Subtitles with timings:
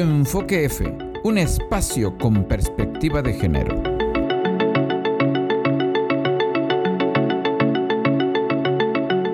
[0.00, 3.82] Enfoque F, un espacio con perspectiva de género.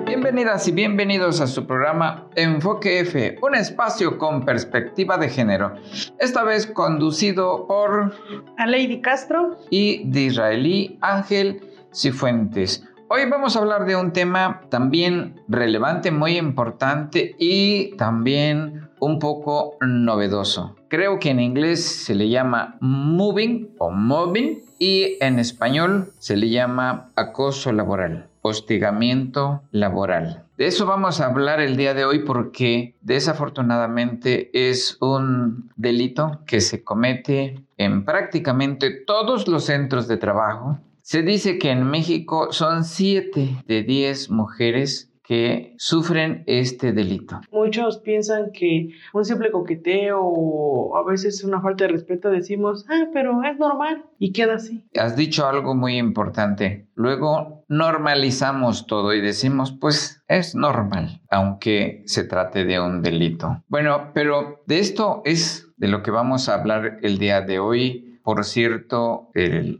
[0.05, 5.73] Bienvenidas y bienvenidos a su programa Enfoque F, un espacio con perspectiva de género.
[6.19, 8.13] Esta vez conducido por
[8.57, 11.61] a Lady Castro y de israelí Ángel
[11.95, 12.83] Cifuentes.
[13.07, 19.77] Hoy vamos a hablar de un tema también relevante, muy importante y también un poco
[19.81, 20.75] novedoso.
[20.87, 26.49] Creo que en inglés se le llama moving o mobbing y en español se le
[26.49, 30.43] llama acoso laboral, hostigamiento laboral.
[30.57, 36.61] De eso vamos a hablar el día de hoy porque desafortunadamente es un delito que
[36.61, 42.83] se comete en prácticamente todos los centros de trabajo se dice que en México son
[42.83, 47.41] 7 de 10 mujeres que sufren este delito.
[47.51, 53.07] Muchos piensan que un simple coqueteo o a veces una falta de respeto decimos, ah,
[53.13, 54.85] pero es normal y queda así.
[54.97, 56.87] Has dicho algo muy importante.
[56.95, 63.63] Luego normalizamos todo y decimos, pues es normal, aunque se trate de un delito.
[63.67, 68.05] Bueno, pero de esto es de lo que vamos a hablar el día de hoy
[68.27, 69.29] por cierto,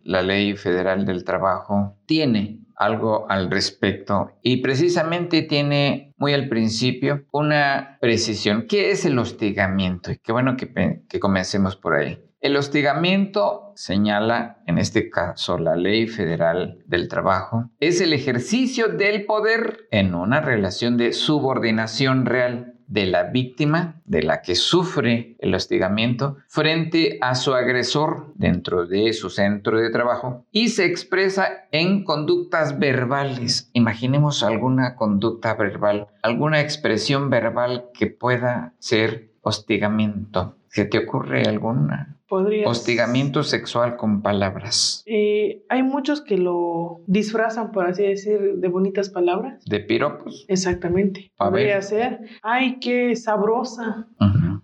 [0.05, 7.25] la ley federal del trabajo tiene algo al respecto y precisamente tiene muy al principio
[7.31, 8.65] una precisión.
[8.67, 10.11] ¿Qué es el hostigamiento?
[10.11, 12.23] Y qué bueno que, que comencemos por ahí.
[12.39, 19.25] El hostigamiento, señala en este caso la ley federal del trabajo, es el ejercicio del
[19.25, 25.53] poder en una relación de subordinación real de la víctima, de la que sufre el
[25.53, 32.03] hostigamiento, frente a su agresor dentro de su centro de trabajo y se expresa en
[32.03, 33.69] conductas verbales.
[33.73, 40.55] Imaginemos alguna conducta verbal, alguna expresión verbal que pueda ser hostigamiento.
[40.69, 42.16] ¿Se te ocurre alguna?
[42.29, 45.03] Hostigamiento sexual con palabras.
[45.05, 49.63] Eh, hay muchos que lo disfrazan, por así decir, de bonitas palabras.
[49.65, 50.45] De piropos.
[50.49, 51.31] Exactamente.
[51.37, 54.07] Podría ser, ay, qué sabrosa.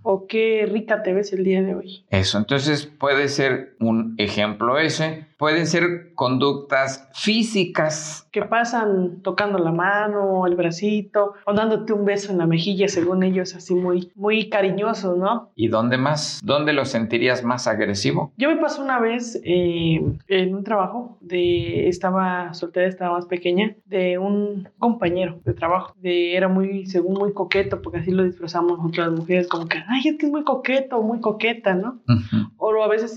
[0.05, 2.05] O qué rica te ves el día de hoy.
[2.09, 5.27] Eso, entonces puede ser un ejemplo ese.
[5.43, 8.29] Pueden ser conductas físicas.
[8.31, 13.23] Que pasan tocando la mano, el bracito, o dándote un beso en la mejilla, según
[13.23, 15.51] ellos, así muy, muy cariñoso, ¿no?
[15.53, 16.39] ¿Y dónde más?
[16.45, 17.67] ¿Dónde lo sentirías más?
[17.67, 18.31] agresivo?
[18.37, 19.99] Yo me pasó una vez eh,
[20.29, 26.37] en un trabajo de, estaba soltera, estaba más pequeña, de un compañero de trabajo, de,
[26.37, 30.17] era muy, según muy coqueto, porque así lo disfrazamos otras mujeres, como que, ay, es
[30.17, 32.01] que es muy coqueto, muy coqueta, ¿no?
[32.65, 33.13] O a veces,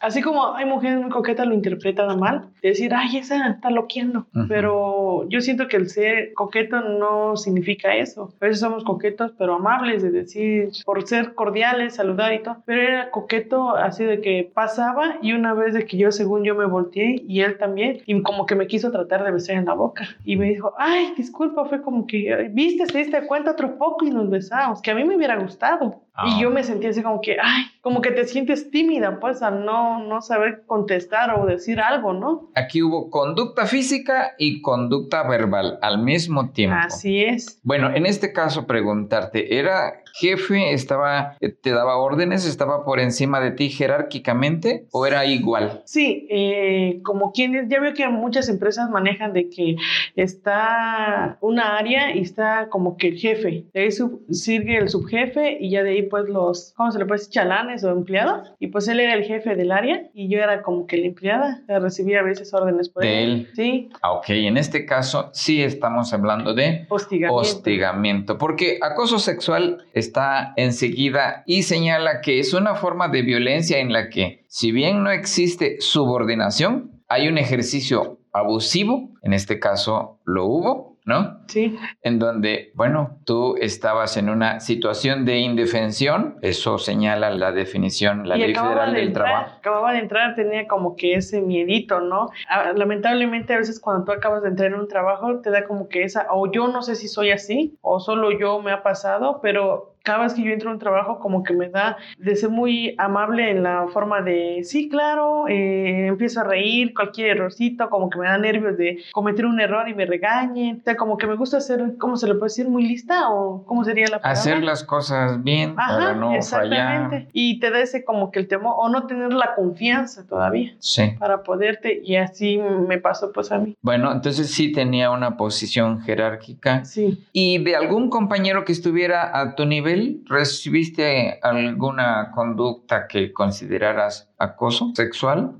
[0.00, 4.26] así como hay mujeres muy coquetas, lo interpretan mal, de decir, ay, esa está loqueando,
[4.48, 8.32] pero yo siento que el ser coqueto no significa eso.
[8.40, 12.80] A veces somos coquetos, pero amables, de decir, por ser cordiales, saludar y todo, pero
[12.80, 16.64] era coqueto así de que pasaba y una vez de que yo según yo me
[16.64, 20.08] volteé y él también y como que me quiso tratar de besar en la boca.
[20.24, 24.10] Y me dijo, ay, disculpa, fue como que, viste, se diste cuenta otro poco y
[24.10, 26.00] nos besamos, que a mí me hubiera gustado.
[26.26, 26.38] Y ah.
[26.40, 30.02] yo me sentí así como que, ay, como que te sientes tímida, pues, al no,
[30.02, 32.50] no saber contestar o decir algo, ¿no?
[32.56, 36.76] Aquí hubo conducta física y conducta verbal al mismo tiempo.
[36.80, 37.60] Así es.
[37.62, 43.52] Bueno, en este caso preguntarte, ¿era jefe, estaba, te daba órdenes, estaba por encima de
[43.52, 45.82] ti jerárquicamente o era igual?
[45.84, 49.76] Sí, eh, como quienes, ya veo que muchas empresas manejan de que
[50.16, 53.90] está una área y está como que el jefe, de ahí
[54.30, 57.32] sigue el subjefe y ya de ahí pues los, ¿cómo se le puede decir?
[57.32, 58.52] Chalanes o empleados.
[58.58, 61.62] Y pues él era el jefe del área y yo era como que la empleada.
[61.68, 63.48] Recibía a veces órdenes por de él.
[63.54, 63.88] Sí.
[64.02, 67.40] Ah, ok, en este caso sí estamos hablando de hostigamiento.
[67.40, 68.38] hostigamiento.
[68.38, 74.08] Porque acoso sexual está enseguida y señala que es una forma de violencia en la
[74.08, 80.87] que, si bien no existe subordinación, hay un ejercicio abusivo, en este caso lo hubo,
[81.08, 81.40] ¿no?
[81.46, 81.76] Sí.
[82.02, 88.36] En donde, bueno, tú estabas en una situación de indefensión, eso señala la definición, la
[88.36, 89.54] ley federal del trabajo.
[89.58, 92.28] Acababa de entrar, tenía como que ese miedito, ¿no?
[92.76, 96.02] Lamentablemente a veces cuando tú acabas de entrar en un trabajo te da como que
[96.02, 99.94] esa, o yo no sé si soy así, o solo yo me ha pasado, pero
[100.08, 102.94] cada vez que yo entro a un trabajo como que me da de ser muy
[102.96, 108.18] amable en la forma de, sí, claro, eh, empiezo a reír, cualquier errorcito, como que
[108.18, 111.34] me da nervios de cometer un error y me regañen, o sea, como que me
[111.34, 112.70] gusta ser, ¿cómo se le puede decir?
[112.70, 114.40] Muy lista o cómo sería la palabra?
[114.40, 117.28] Hacer las cosas bien para no exactamente.
[117.34, 120.74] Y te da ese como que el temor o no tener la confianza todavía.
[120.78, 121.02] Sí.
[121.18, 122.58] Para poderte y así
[122.88, 123.76] me pasó pues a mí.
[123.82, 126.86] Bueno, entonces sí tenía una posición jerárquica.
[126.86, 127.26] Sí.
[127.34, 134.92] Y de algún compañero que estuviera a tu nivel ¿Recibiste alguna conducta que consideraras acoso
[134.94, 135.56] sexual?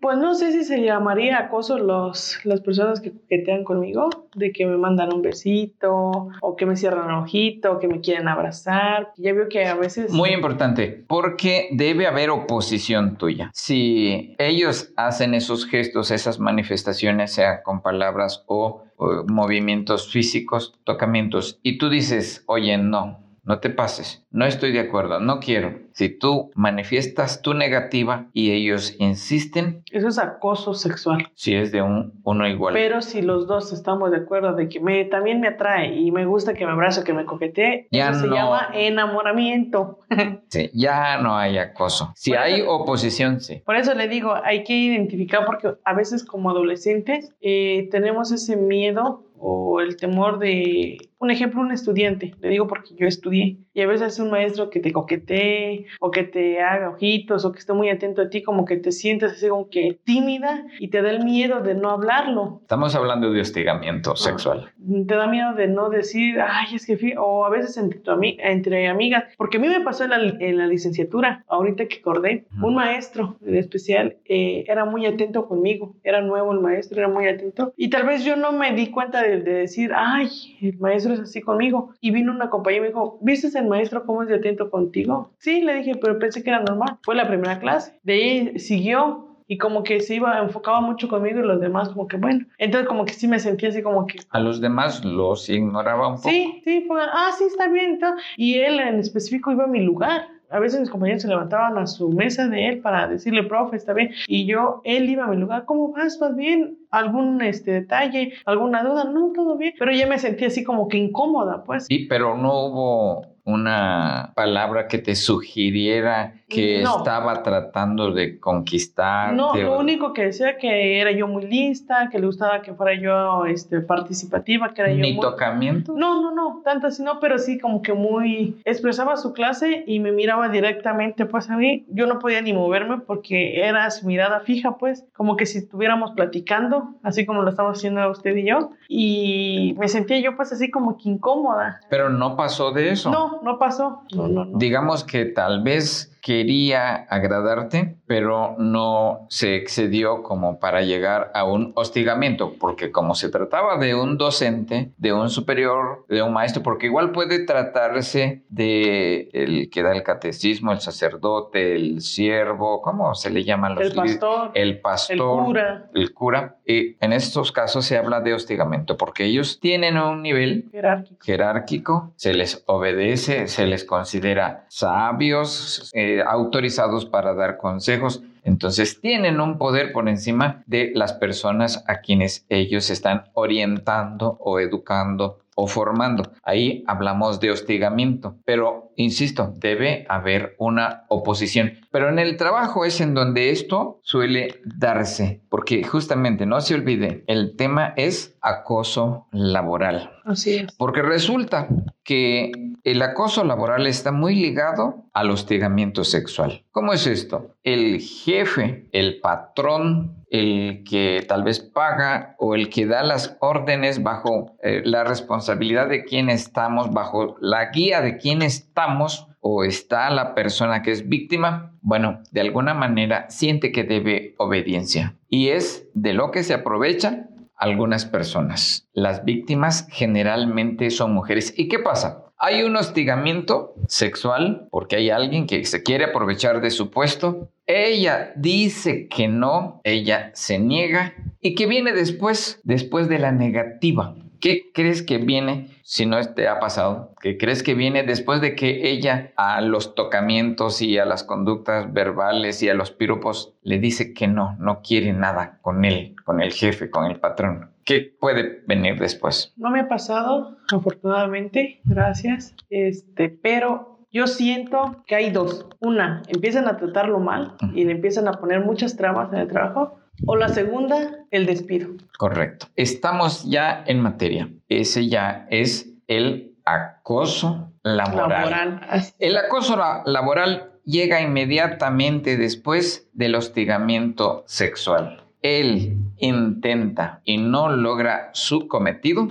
[0.00, 4.64] Pues no sé si se llamaría acoso los, las personas que coquetean conmigo, de que
[4.64, 9.12] me mandan un besito, o que me cierran el ojito, o que me quieren abrazar.
[9.18, 10.12] Ya veo que a veces...
[10.12, 13.50] Muy importante, porque debe haber oposición tuya.
[13.52, 21.60] Si ellos hacen esos gestos, esas manifestaciones, sea con palabras o, o movimientos físicos, tocamientos,
[21.62, 25.83] y tú dices, oye, no, no te pases, no estoy de acuerdo, no quiero.
[25.94, 29.84] Si tú manifiestas tu negativa y ellos insisten.
[29.92, 31.28] Eso es acoso sexual.
[31.34, 32.74] Si es de un, uno igual.
[32.74, 36.26] Pero si los dos estamos de acuerdo de que me, también me atrae y me
[36.26, 40.00] gusta que me abrace, que me coquetee, ya eso se llama enamoramiento.
[40.48, 42.12] sí, ya no hay acoso.
[42.16, 43.62] Si hay oposición, sí.
[43.64, 48.56] Por eso le digo, hay que identificar porque a veces como adolescentes eh, tenemos ese
[48.56, 53.82] miedo o el temor de, un ejemplo, un estudiante, le digo porque yo estudié, y
[53.82, 57.58] a veces es un maestro que te coquetee o que te haga ojitos o que
[57.58, 61.02] esté muy atento a ti, como que te sientes así como que tímida y te
[61.02, 62.58] da el miedo de no hablarlo.
[62.62, 64.70] Estamos hablando de hostigamiento ah, sexual.
[65.06, 68.00] Te da miedo de no decir, ay, es que, o a veces entre,
[68.38, 72.46] entre amigas, porque a mí me pasó en la, en la licenciatura, ahorita que acordé,
[72.60, 77.26] un maestro en especial eh, era muy atento conmigo, era nuevo el maestro, era muy
[77.28, 80.28] atento, y tal vez yo no me di cuenta de, de decir, ay,
[80.60, 84.04] el maestro es así conmigo, y vino una compañía y me dijo, ¿viste el maestro
[84.04, 85.30] cómo es de atento contigo?
[85.38, 86.98] Sí, le dije, pero pensé que era normal.
[87.02, 87.98] Fue la primera clase.
[88.02, 92.06] De ahí siguió y como que se iba, enfocaba mucho conmigo y los demás como
[92.06, 92.46] que bueno.
[92.58, 94.18] Entonces como que sí me sentía así como que...
[94.30, 96.28] A los demás los ignoraba un poco.
[96.28, 97.98] Sí, sí, fue, ah, sí, está bien.
[98.36, 100.28] Y él en específico iba a mi lugar.
[100.50, 103.92] A veces mis compañeros se levantaban a su mesa de él para decirle, profe, está
[103.92, 104.10] bien.
[104.28, 106.18] Y yo, él iba a mi lugar, ¿cómo vas?
[106.20, 106.78] ¿Vas bien?
[106.90, 108.34] ¿Algún este, detalle?
[108.46, 109.04] ¿Alguna duda?
[109.04, 109.74] No, todo bien.
[109.78, 111.86] Pero ya me sentí así como que incómoda, pues.
[111.86, 119.32] Sí, pero no hubo una palabra que te sugiriera que estaba tratando de conquistar.
[119.32, 122.94] No, lo único que decía que era yo muy lista, que le gustaba que fuera
[123.00, 125.94] yo este, participativa, que era yo ¿Ni tocamiento?
[125.96, 128.60] No, no, no, tanto así no, pero sí como que muy...
[128.64, 131.84] expresaba su clase y me miraba directamente pues a mí.
[131.88, 136.12] Yo no podía ni moverme porque era su mirada fija pues, como que si estuviéramos
[136.12, 138.72] platicando, así como lo estamos haciendo usted y yo.
[138.88, 141.80] Y me sentía yo pues así como que incómoda.
[141.88, 143.10] Pero no pasó de eso.
[143.10, 144.02] No, no pasó.
[144.14, 144.58] No, no, no.
[144.58, 151.72] Digamos que tal vez quería agradarte, pero no se excedió como para llegar a un
[151.76, 156.86] hostigamiento, porque como se trataba de un docente, de un superior, de un maestro, porque
[156.86, 163.28] igual puede tratarse de el que da el catecismo, el sacerdote, el siervo, ¿cómo se
[163.28, 163.68] le llama?
[163.68, 164.50] Los el pastor.
[164.54, 165.18] El pastor.
[165.18, 165.90] El cura.
[165.92, 166.56] El cura.
[166.64, 172.14] Y en estos casos se habla de hostigamiento, porque ellos tienen un nivel jerárquico, jerárquico
[172.16, 178.22] se les obedece, se les considera sabios, eh, autorizados para dar consejos.
[178.42, 184.60] Entonces tienen un poder por encima de las personas a quienes ellos están orientando o
[184.60, 186.32] educando o formando.
[186.42, 191.78] Ahí hablamos de hostigamiento, pero insisto, debe haber una oposición.
[191.94, 197.22] Pero en el trabajo es en donde esto suele darse, porque justamente no se olvide,
[197.28, 200.10] el tema es acoso laboral.
[200.24, 200.72] Así es.
[200.72, 201.68] Porque resulta
[202.02, 202.50] que
[202.82, 206.64] el acoso laboral está muy ligado al hostigamiento sexual.
[206.72, 207.54] ¿Cómo es esto?
[207.62, 214.02] El jefe, el patrón, el que tal vez paga o el que da las órdenes
[214.02, 220.08] bajo eh, la responsabilidad de quién estamos, bajo la guía de quién estamos o está
[220.08, 225.16] la persona que es víctima, bueno, de alguna manera siente que debe obediencia.
[225.28, 228.88] Y es de lo que se aprovechan algunas personas.
[228.94, 231.52] Las víctimas generalmente son mujeres.
[231.58, 232.24] ¿Y qué pasa?
[232.38, 237.50] Hay un hostigamiento sexual porque hay alguien que se quiere aprovechar de su puesto.
[237.66, 241.12] Ella dice que no, ella se niega.
[241.42, 242.60] ¿Y qué viene después?
[242.64, 244.14] Después de la negativa.
[244.44, 247.14] ¿Qué crees que viene si no te ha pasado?
[247.22, 251.90] ¿Qué crees que viene después de que ella a los tocamientos y a las conductas
[251.94, 256.42] verbales y a los piropos le dice que no, no quiere nada con él, con
[256.42, 257.70] el jefe, con el patrón?
[257.86, 259.54] ¿Qué puede venir después?
[259.56, 262.54] No me ha pasado, afortunadamente, gracias.
[262.68, 265.66] Este, pero yo siento que hay dos.
[265.80, 270.00] Una, empiezan a tratarlo mal y le empiezan a poner muchas trabas en el trabajo.
[270.26, 271.88] O la segunda, el despido.
[272.18, 272.66] Correcto.
[272.76, 274.48] Estamos ya en materia.
[274.68, 278.80] Ese ya es el acoso laboral.
[279.18, 285.24] El acoso laboral llega inmediatamente después del hostigamiento sexual.
[285.42, 289.28] él intenta y no logra su cometido,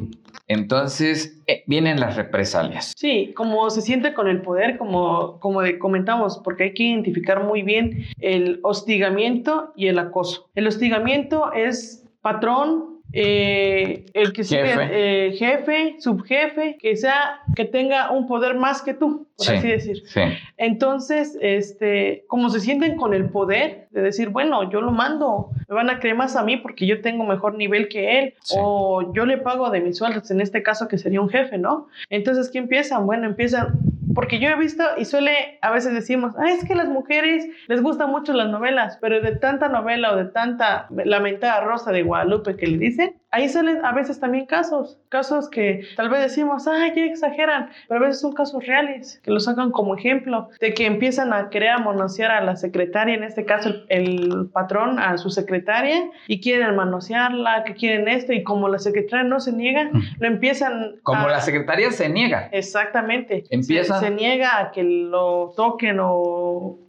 [0.47, 2.93] entonces eh, vienen las represalias.
[2.97, 7.61] Sí, como se siente con el poder, como, como comentamos, porque hay que identificar muy
[7.61, 10.49] bien el hostigamiento y el acoso.
[10.55, 14.89] El hostigamiento es patrón, eh, el que jefe.
[14.91, 20.03] Eh, jefe, subjefe, que sea, que tenga un poder más que tú, por así decir.
[20.57, 25.75] Entonces, este, como se sienten con el poder de decir, bueno, yo lo mando, me
[25.75, 29.25] van a creer más a mí porque yo tengo mejor nivel que él, o yo
[29.27, 31.87] le pago de mis sueldos, en este caso que sería un jefe, ¿no?
[32.09, 33.05] Entonces, ¿qué empiezan?
[33.05, 33.79] Bueno, empiezan
[34.13, 37.81] porque yo he visto y suele, a veces decimos, ah, es que las mujeres les
[37.81, 42.55] gustan mucho las novelas, pero de tanta novela o de tanta lamentada Rosa de Guadalupe
[42.55, 46.93] que le dicen, ahí salen a veces también casos, casos que tal vez decimos, ay,
[46.95, 50.85] ya exageran, pero a veces son casos reales, que los sacan como ejemplo, de que
[50.85, 56.09] empiezan a querer manosear a la secretaria, en este caso el, patrón, a su secretaria,
[56.27, 59.89] y quieren manosearla, que quieren esto, y como la secretaria no se niega,
[60.19, 60.97] lo empiezan...
[61.01, 62.49] Como la secretaria se niega.
[62.51, 63.45] Exactamente.
[63.49, 64.02] Empieza...
[64.03, 66.79] Se, niega a que lo toquen o,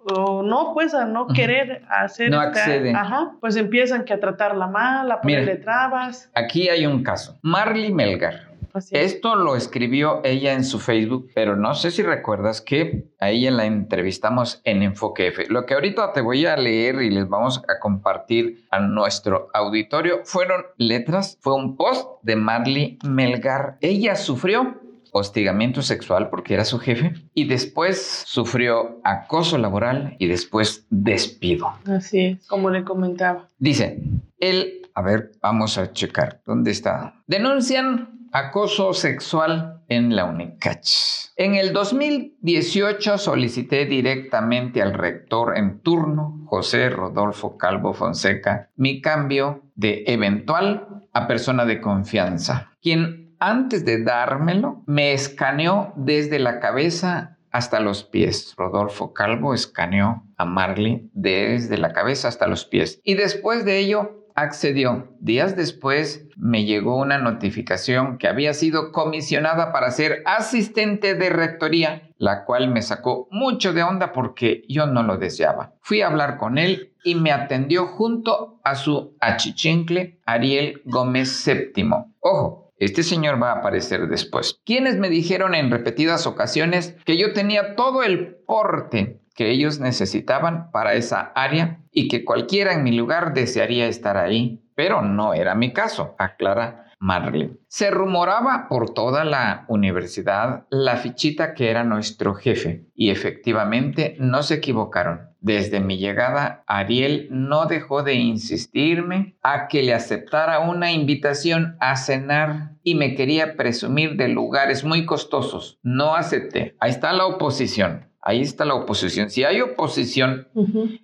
[0.44, 2.30] no, pues a no querer hacer...
[2.30, 2.92] No accede.
[2.94, 6.30] Ajá, pues empiezan que a tratarla mal, a ponerle trabas.
[6.34, 7.38] Aquí hay un caso.
[7.42, 8.54] Marley Melgar.
[8.90, 13.52] Esto lo escribió ella en su Facebook, pero no sé si recuerdas que a ella
[13.52, 15.46] la entrevistamos en Enfoque F.
[15.48, 20.22] Lo que ahorita te voy a leer y les vamos a compartir a nuestro auditorio
[20.24, 23.78] fueron letras, fue un post de Marley Melgar.
[23.80, 24.80] Ella sufrió
[25.14, 31.72] hostigamiento sexual porque era su jefe y después sufrió acoso laboral y después despido.
[31.86, 33.48] Así es, como le comentaba.
[33.58, 34.02] Dice,
[34.38, 36.40] él a ver, vamos a checar.
[36.46, 37.14] ¿Dónde está?
[37.26, 41.32] Denuncian acoso sexual en la UNICACH.
[41.36, 49.62] En el 2018 solicité directamente al rector en turno, José Rodolfo Calvo Fonseca, mi cambio
[49.74, 57.36] de eventual a persona de confianza, quien antes de dármelo me escaneó desde la cabeza
[57.50, 58.54] hasta los pies.
[58.56, 63.00] Rodolfo Calvo escaneó a Marley desde la cabeza hasta los pies.
[63.04, 65.08] Y después de ello accedió.
[65.20, 72.10] Días después me llegó una notificación que había sido comisionada para ser asistente de rectoría,
[72.18, 75.74] la cual me sacó mucho de onda porque yo no lo deseaba.
[75.80, 81.90] Fui a hablar con él y me atendió junto a su achichincle Ariel Gómez VII.
[82.18, 84.60] Ojo, este señor va a aparecer después.
[84.64, 90.70] Quienes me dijeron en repetidas ocasiones que yo tenía todo el porte que ellos necesitaban
[90.70, 95.54] para esa área y que cualquiera en mi lugar desearía estar ahí, pero no era
[95.54, 97.52] mi caso, aclara Marley.
[97.68, 104.42] Se rumoraba por toda la universidad la fichita que era nuestro jefe y efectivamente no
[104.42, 105.28] se equivocaron.
[105.40, 111.96] Desde mi llegada, Ariel no dejó de insistirme a que le aceptara una invitación a
[111.96, 115.78] cenar y me quería presumir de lugares muy costosos.
[115.82, 116.74] No acepté.
[116.80, 118.08] Ahí está la oposición.
[118.22, 119.28] Ahí está la oposición.
[119.28, 120.48] Si hay oposición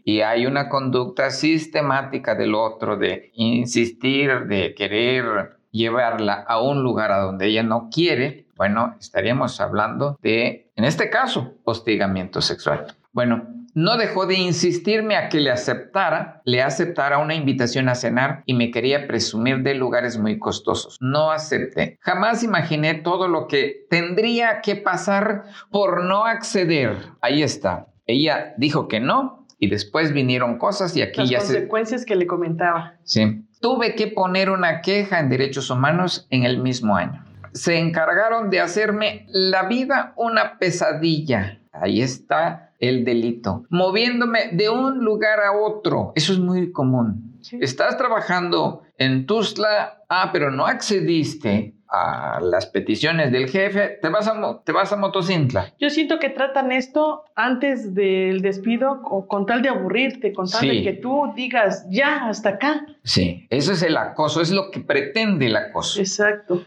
[0.03, 7.13] y hay una conducta sistemática del otro de insistir, de querer llevarla a un lugar
[7.13, 12.95] a donde ella no quiere, bueno, estaríamos hablando de, en este caso, hostigamiento sexual.
[13.13, 18.43] Bueno, no dejó de insistirme a que le aceptara, le aceptara una invitación a cenar
[18.47, 20.97] y me quería presumir de lugares muy costosos.
[21.01, 21.99] No acepté.
[22.01, 26.97] Jamás imaginé todo lo que tendría que pasar por no acceder.
[27.21, 27.87] Ahí está.
[28.07, 32.27] Ella dijo que no y después vinieron cosas y aquí Las ya consecuencias que le
[32.27, 32.95] comentaba.
[33.05, 33.45] Sí.
[33.61, 37.23] Tuve que poner una queja en derechos humanos en el mismo año.
[37.53, 41.61] Se encargaron de hacerme la vida una pesadilla.
[41.71, 46.13] Ahí está el delito, moviéndome de un lugar a otro.
[46.15, 47.39] Eso es muy común.
[47.61, 54.29] Estás trabajando en Tuzla, ah, pero no accediste a las peticiones del jefe, te vas
[54.29, 55.73] a, te vas a Motocintla.
[55.79, 60.69] Yo siento que tratan esto antes del despido o con tal de aburrirte, con tal
[60.69, 62.87] de que tú digas, ya, hasta acá.
[63.03, 66.01] Sí, eso es el acoso, es lo que pretende el acoso.
[66.01, 66.65] Exacto.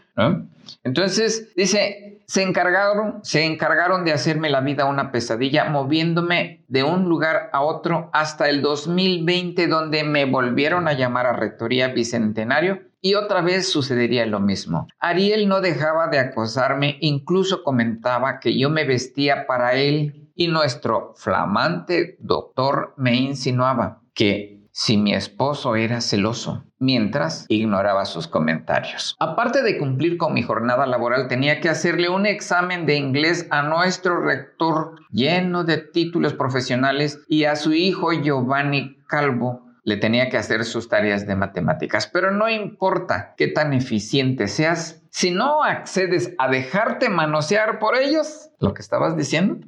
[0.82, 7.08] Entonces, dice, se encargaron, se encargaron de hacerme la vida una pesadilla, moviéndome de un
[7.08, 13.16] lugar a otro hasta el 2020, donde me volvieron a llamar a Rectoría Bicentenario y
[13.16, 14.88] otra vez sucedería lo mismo.
[14.98, 21.12] Ariel no dejaba de acosarme, incluso comentaba que yo me vestía para él y nuestro
[21.14, 29.14] flamante doctor me insinuaba que si mi esposo era celoso, mientras ignoraba sus comentarios.
[29.20, 33.62] Aparte de cumplir con mi jornada laboral, tenía que hacerle un examen de inglés a
[33.62, 40.38] nuestro rector lleno de títulos profesionales y a su hijo Giovanni Calvo le tenía que
[40.38, 42.06] hacer sus tareas de matemáticas.
[42.06, 48.50] Pero no importa qué tan eficiente seas, si no accedes a dejarte manosear por ellos,
[48.58, 49.64] lo que estabas diciendo,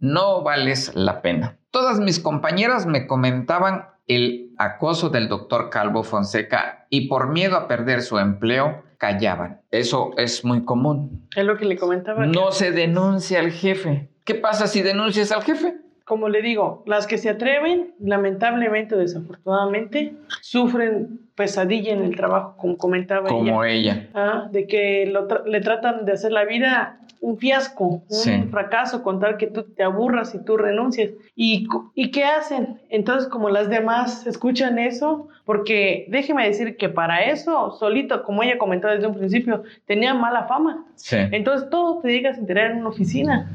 [0.00, 1.58] no vales la pena.
[1.70, 7.68] Todas mis compañeras me comentaban el acoso del doctor Calvo Fonseca y por miedo a
[7.68, 9.60] perder su empleo, callaban.
[9.70, 11.28] Eso es muy común.
[11.36, 12.26] Es lo que le comentaba.
[12.26, 14.10] No se denuncia al jefe.
[14.24, 15.76] ¿Qué pasa si denuncias al jefe?
[16.10, 22.56] Como le digo, las que se atreven, lamentablemente o desafortunadamente, sufren pesadilla en el trabajo,
[22.56, 24.08] como comentaba como ella.
[24.12, 25.08] Ah, de que
[25.46, 29.84] le tratan de hacer la vida un fiasco, un fracaso, con tal que tú te
[29.84, 31.14] aburras y tú renuncies.
[31.36, 32.80] ¿Y, ¿Y qué hacen?
[32.88, 38.58] Entonces, como las demás escuchan eso, porque déjeme decir que para eso, solito, como ella
[38.58, 40.86] comentó desde un principio, tenía mala fama.
[41.12, 43.48] Entonces, todo te digas a enterar en una oficina.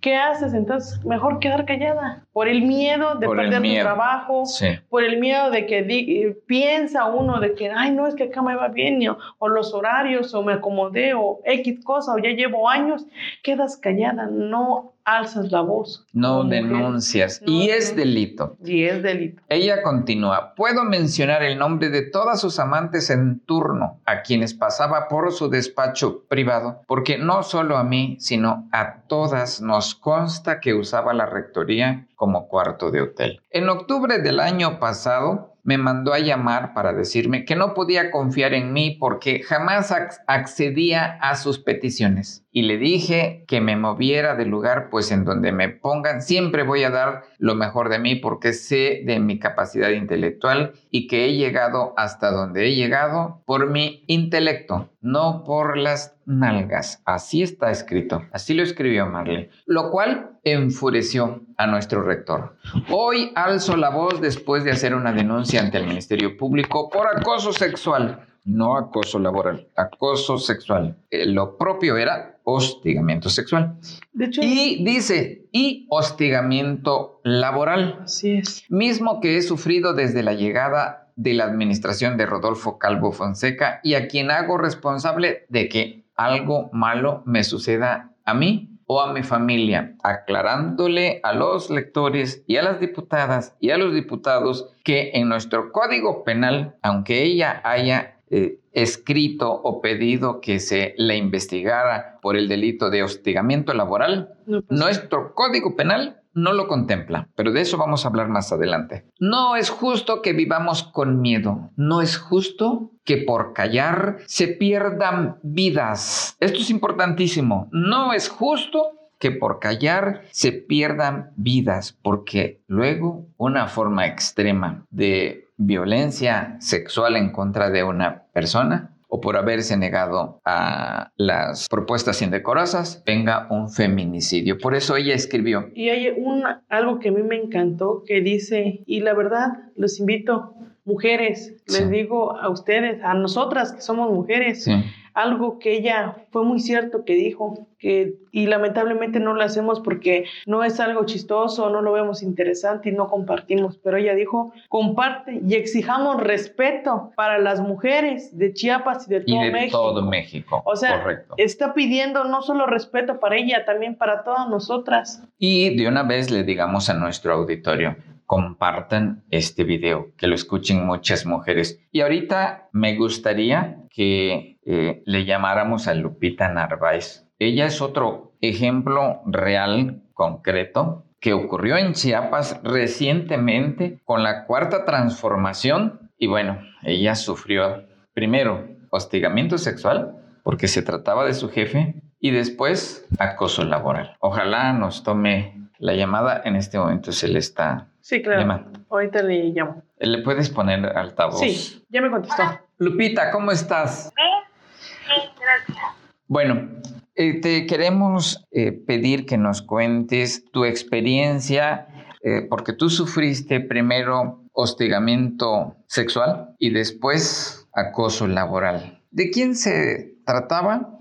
[0.00, 0.54] ¿Qué haces?
[0.54, 2.24] Entonces, mejor quedar callada.
[2.32, 4.44] Por el miedo de perder tu trabajo,
[4.88, 8.42] por el miedo de que eh, piensa uno de que, ay, no, es que acá
[8.42, 9.00] me va bien,
[9.38, 13.06] o, los horarios, o me acomodé, o X cosa, o ya llevo años.
[13.42, 16.06] Quedas callada, no alzas la voz.
[16.12, 17.40] No denuncias.
[17.46, 18.56] y es delito.
[18.64, 19.42] Y es delito.
[19.48, 20.54] Ella continúa.
[20.54, 25.48] Puedo mencionar el nombre de todas sus amantes en turno, a quienes pasaba por su
[25.48, 31.26] despacho privado, porque no solo a mí, sino a todas nos consta que usaba la
[31.26, 33.40] rectoría como cuarto de hotel.
[33.50, 38.52] En octubre del año pasado, me mandó a llamar para decirme que no podía confiar
[38.52, 39.92] en mí porque jamás
[40.26, 42.46] accedía a sus peticiones.
[42.52, 46.84] Y le dije que me moviera del lugar, pues en donde me pongan siempre voy
[46.84, 51.34] a dar lo mejor de mí porque sé de mi capacidad intelectual y que he
[51.34, 57.02] llegado hasta donde he llegado por mi intelecto, no por las nalgas.
[57.04, 58.22] Así está escrito.
[58.32, 59.48] Así lo escribió Marley.
[59.66, 62.56] Lo cual enfureció a nuestro rector.
[62.90, 67.52] Hoy alzo la voz después de hacer una denuncia ante el Ministerio Público por acoso
[67.52, 68.26] sexual.
[68.44, 70.98] No acoso laboral, acoso sexual.
[71.10, 73.78] Eh, lo propio era hostigamiento sexual.
[74.12, 78.00] y dice, y hostigamiento laboral.
[78.04, 78.64] Así es.
[78.68, 83.94] Mismo que he sufrido desde la llegada de la administración de Rodolfo Calvo Fonseca y
[83.94, 89.22] a quien hago responsable de que algo malo me suceda a mí o a mi
[89.22, 95.28] familia, aclarándole a los lectores y a las diputadas y a los diputados que en
[95.28, 102.36] nuestro código penal, aunque ella haya eh, escrito o pedido que se le investigara por
[102.36, 104.34] el delito de hostigamiento laboral,
[104.68, 109.06] nuestro código penal no lo contempla, pero de eso vamos a hablar más adelante.
[109.18, 115.38] No es justo que vivamos con miedo, no es justo que por callar se pierdan
[115.42, 116.36] vidas.
[116.40, 123.68] Esto es importantísimo, no es justo que por callar se pierdan vidas, porque luego una
[123.68, 131.12] forma extrema de violencia sexual en contra de una persona o por haberse negado a
[131.16, 134.58] las propuestas indecorosas, venga un feminicidio.
[134.58, 135.70] Por eso ella escribió.
[135.72, 140.00] Y hay un, algo que a mí me encantó que dice, y la verdad, los
[140.00, 144.68] invito, mujeres, les digo a ustedes, a nosotras que somos mujeres,
[145.14, 150.24] algo que ella fue muy cierto que dijo, que, y lamentablemente no lo hacemos porque
[150.46, 155.40] no es algo chistoso, no lo vemos interesante y no compartimos, pero ella dijo, comparte
[155.46, 159.78] y exijamos respeto para las mujeres de Chiapas y de todo, México.
[159.78, 160.62] todo México.
[160.64, 165.22] O sea, está pidiendo no solo respeto para ella, también para todas nosotras.
[165.38, 167.96] Y de una vez le digamos a nuestro auditorio,
[168.34, 171.80] compartan este video, que lo escuchen muchas mujeres.
[171.92, 177.28] Y ahorita me gustaría que eh, le llamáramos a Lupita Narváez.
[177.38, 186.10] Ella es otro ejemplo real, concreto, que ocurrió en Chiapas recientemente con la cuarta transformación.
[186.18, 193.06] Y bueno, ella sufrió primero hostigamiento sexual porque se trataba de su jefe y después
[193.20, 194.16] acoso laboral.
[194.18, 196.42] Ojalá nos tome la llamada.
[196.44, 198.66] En este momento se le está Sí, claro.
[198.90, 199.82] Ahorita le llamo.
[199.98, 201.40] ¿Le puedes poner altavoz?
[201.40, 202.42] Sí, ya me contestó.
[202.76, 204.12] Lupita, ¿cómo estás?
[204.14, 205.86] Sí, gracias.
[206.26, 206.68] Bueno,
[207.14, 211.88] eh, te queremos eh, pedir que nos cuentes tu experiencia,
[212.22, 219.00] eh, porque tú sufriste primero hostigamiento sexual y después acoso laboral.
[219.12, 220.93] ¿De quién se trataba?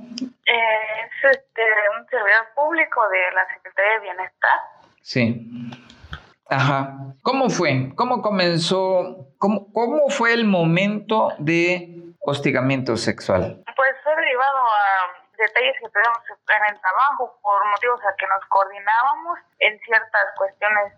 [2.14, 4.60] Servidor público de la Secretaría de Bienestar.
[5.02, 5.50] Sí.
[6.50, 6.94] Ajá.
[7.24, 7.94] ¿Cómo fue?
[7.96, 9.28] ¿Cómo comenzó?
[9.40, 13.64] ¿Cómo, cómo fue el momento de hostigamiento sexual?
[13.76, 18.46] Pues fue derivado a detalles que tuvimos en el trabajo por motivos a que nos
[18.50, 20.94] coordinábamos en ciertas cuestiones,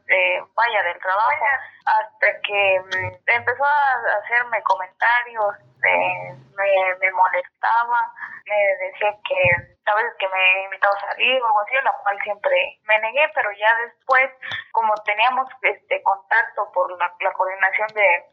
[0.54, 1.46] vaya, del trabajo.
[1.86, 8.14] Hasta que mm, empezó a hacerme comentarios, me, me molestaba,
[8.46, 12.20] me decía que sabes que me invitado a salir o algo así, a la cual
[12.24, 14.32] siempre me negué, pero ya después,
[14.72, 18.26] como teníamos este contacto por la, coordinación de,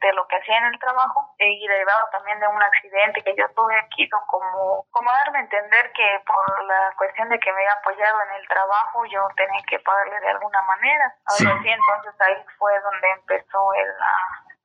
[0.00, 3.48] de, lo que hacía en el trabajo y derivado también de un accidente que yo
[3.54, 7.72] tuve, quiso como, como darme a entender que por la cuestión de que me había
[7.74, 11.14] apoyado en el trabajo, yo tenía que pagarle de alguna manera.
[11.26, 13.90] Así, entonces ahí fue donde empezó el,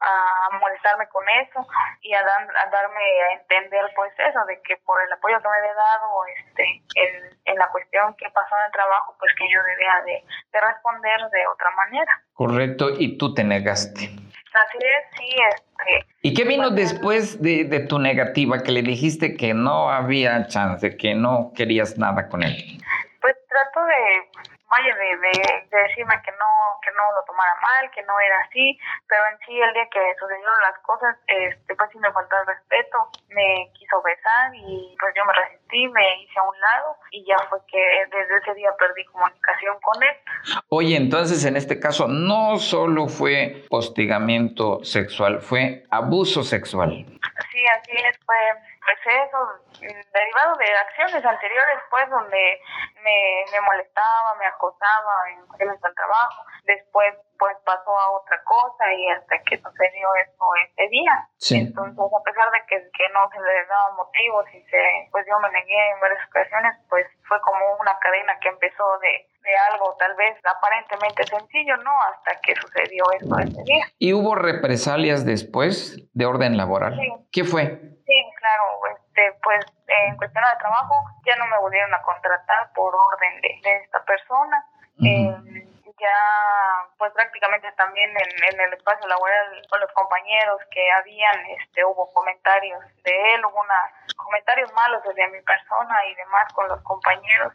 [0.01, 1.65] a molestarme con eso
[2.01, 5.73] y a, darme a entender pues eso de que por el apoyo que me había
[5.73, 6.63] dado este
[6.95, 10.61] en, en la cuestión que pasó en el trabajo pues que yo debía de, de
[10.61, 12.21] responder de otra manera.
[12.33, 14.09] Correcto y tú te negaste.
[14.53, 16.07] Así es sí este.
[16.21, 20.47] Y qué vino pues, después de, de tu negativa que le dijiste que no había
[20.47, 22.55] chance que no querías nada con él
[23.25, 26.51] pues trato de vaya de, de, decirme que no
[26.83, 29.99] que no lo tomara mal que no era así pero en sí el día que
[30.19, 35.13] sucedieron las cosas este pues sí me faltó el respeto me quiso besar y pues
[35.15, 37.79] yo me resistí me hice a un lado y ya fue que
[38.11, 40.15] desde ese día perdí comunicación con él.
[40.69, 47.05] Oye entonces en este caso no solo fue hostigamiento sexual fue abuso sexual.
[47.51, 48.35] Sí así es fue
[48.85, 49.37] pues eso,
[49.87, 52.61] derivado de acciones anteriores, pues, donde
[53.01, 56.45] me, me molestaba, me acosaba en cuestiones del trabajo.
[56.63, 61.27] Después, pues, pasó a otra cosa y hasta que sucedió eso ese día.
[61.51, 65.39] Entonces, a pesar de que, que no se le daban motivos y se, pues, yo
[65.39, 69.95] me negué en varias ocasiones, pues, fue como una cadena que empezó de, de algo
[69.97, 71.91] tal vez aparentemente sencillo, ¿no?
[72.11, 73.85] Hasta que sucedió eso ese día.
[73.99, 76.99] ¿Y hubo represalias después de orden laboral?
[77.31, 77.79] ¿Qué fue?
[78.05, 78.65] Sí, claro,
[78.97, 83.75] este, pues en cuestión de trabajo ya no me volvieron a contratar por orden de,
[83.83, 84.65] esta persona.
[84.97, 85.67] Em,
[85.99, 86.17] ya,
[86.97, 92.81] pues prácticamente también en, el espacio laboral con los compañeros que habían, este, hubo comentarios
[93.03, 93.79] de él, hubo una,
[94.15, 97.53] comentarios malos desde mi persona y demás con los compañeros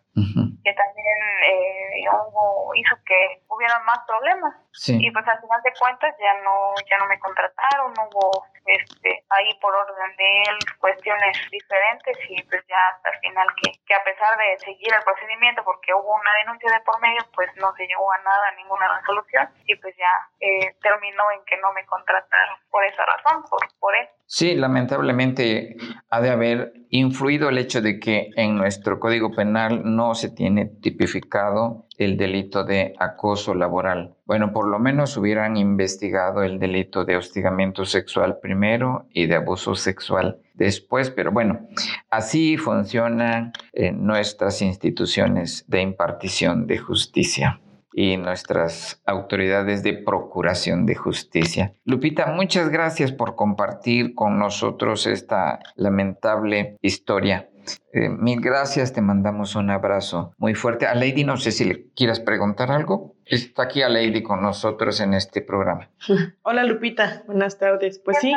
[0.62, 4.54] que también eh, hubo, hizo que hubieran más problemas.
[4.86, 9.50] Y pues al final de cuentas ya no, ya no me contrataron, hubo este, ahí
[9.60, 14.04] por orden de él cuestiones diferentes y pues ya hasta el final que, que a
[14.04, 17.86] pesar de seguir el procedimiento porque hubo una denuncia de por medio, pues no se
[17.86, 22.56] llegó a nada, ninguna resolución y pues ya eh, terminó en que no me contrataron
[22.70, 24.08] por esa razón, por, por él.
[24.26, 25.74] Sí, lamentablemente
[26.08, 30.49] ha de haber influido el hecho de que en nuestro Código Penal no se tiene
[30.80, 34.14] tipificado el delito de acoso laboral.
[34.24, 39.74] Bueno, por lo menos hubieran investigado el delito de hostigamiento sexual primero y de abuso
[39.74, 41.68] sexual después, pero bueno,
[42.10, 47.60] así funcionan eh, nuestras instituciones de impartición de justicia
[47.92, 51.74] y nuestras autoridades de procuración de justicia.
[51.84, 57.48] Lupita, muchas gracias por compartir con nosotros esta lamentable historia.
[57.92, 60.86] Eh, mil gracias, te mandamos un abrazo muy fuerte.
[60.86, 63.16] A Lady, no sé si le quieras preguntar algo.
[63.26, 65.90] Está aquí a Lady con nosotros en este programa.
[66.42, 67.98] Hola Lupita, buenas tardes.
[67.98, 68.34] Pues sí,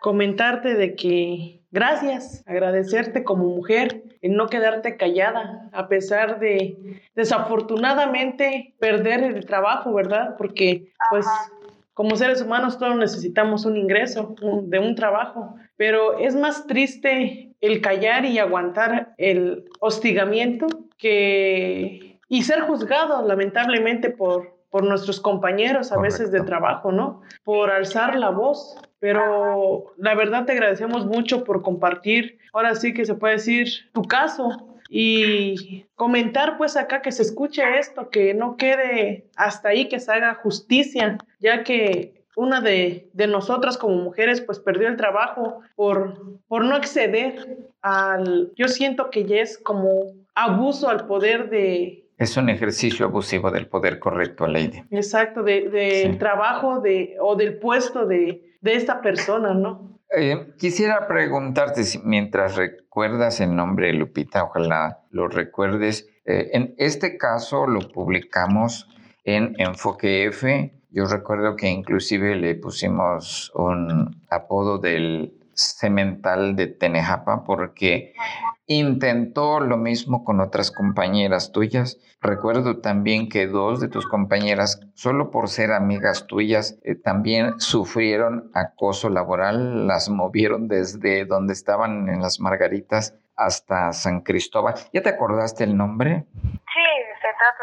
[0.00, 8.74] comentarte de que gracias, agradecerte como mujer en no quedarte callada a pesar de desafortunadamente
[8.78, 10.36] perder el trabajo, ¿verdad?
[10.38, 11.26] Porque pues
[11.96, 14.34] como seres humanos todos necesitamos un ingreso
[14.64, 20.66] de un trabajo, pero es más triste el callar y aguantar el hostigamiento
[20.98, 27.22] que y ser juzgado lamentablemente por por nuestros compañeros a veces de trabajo, ¿no?
[27.44, 28.76] Por alzar la voz.
[28.98, 34.02] Pero la verdad te agradecemos mucho por compartir, ahora sí que se puede decir, tu
[34.02, 39.98] caso y comentar pues acá que se escuche esto, que no quede hasta ahí, que
[39.98, 45.62] se haga justicia, ya que una de, de nosotras como mujeres pues perdió el trabajo
[45.74, 52.06] por, por no acceder al, yo siento que ya es como abuso al poder de,
[52.18, 54.82] es un ejercicio abusivo del poder correcto, Lady.
[54.90, 60.00] Exacto, del de, trabajo de, o del puesto de, de esta persona, ¿no?
[60.16, 66.08] Eh, quisiera preguntarte si mientras recuerdas el nombre de Lupita, ojalá lo recuerdes.
[66.24, 68.88] Eh, en este caso lo publicamos
[69.24, 70.72] en Enfoque F.
[70.96, 78.14] Yo recuerdo que inclusive le pusimos un apodo del cemental de Tenejapa porque
[78.66, 81.98] intentó lo mismo con otras compañeras tuyas.
[82.22, 88.50] Recuerdo también que dos de tus compañeras, solo por ser amigas tuyas, eh, también sufrieron
[88.54, 94.76] acoso laboral, las movieron desde donde estaban en las Margaritas hasta San Cristóbal.
[94.94, 96.24] ¿Ya te acordaste el nombre?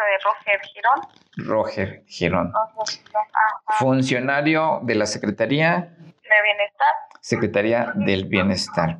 [0.01, 1.01] De Roger Girón.
[1.47, 2.53] Roger Girón.
[2.53, 3.77] Roger Girón, ajá.
[3.79, 6.87] Funcionario de la Secretaría, De bienestar.
[7.21, 8.99] Secretaría del Bienestar.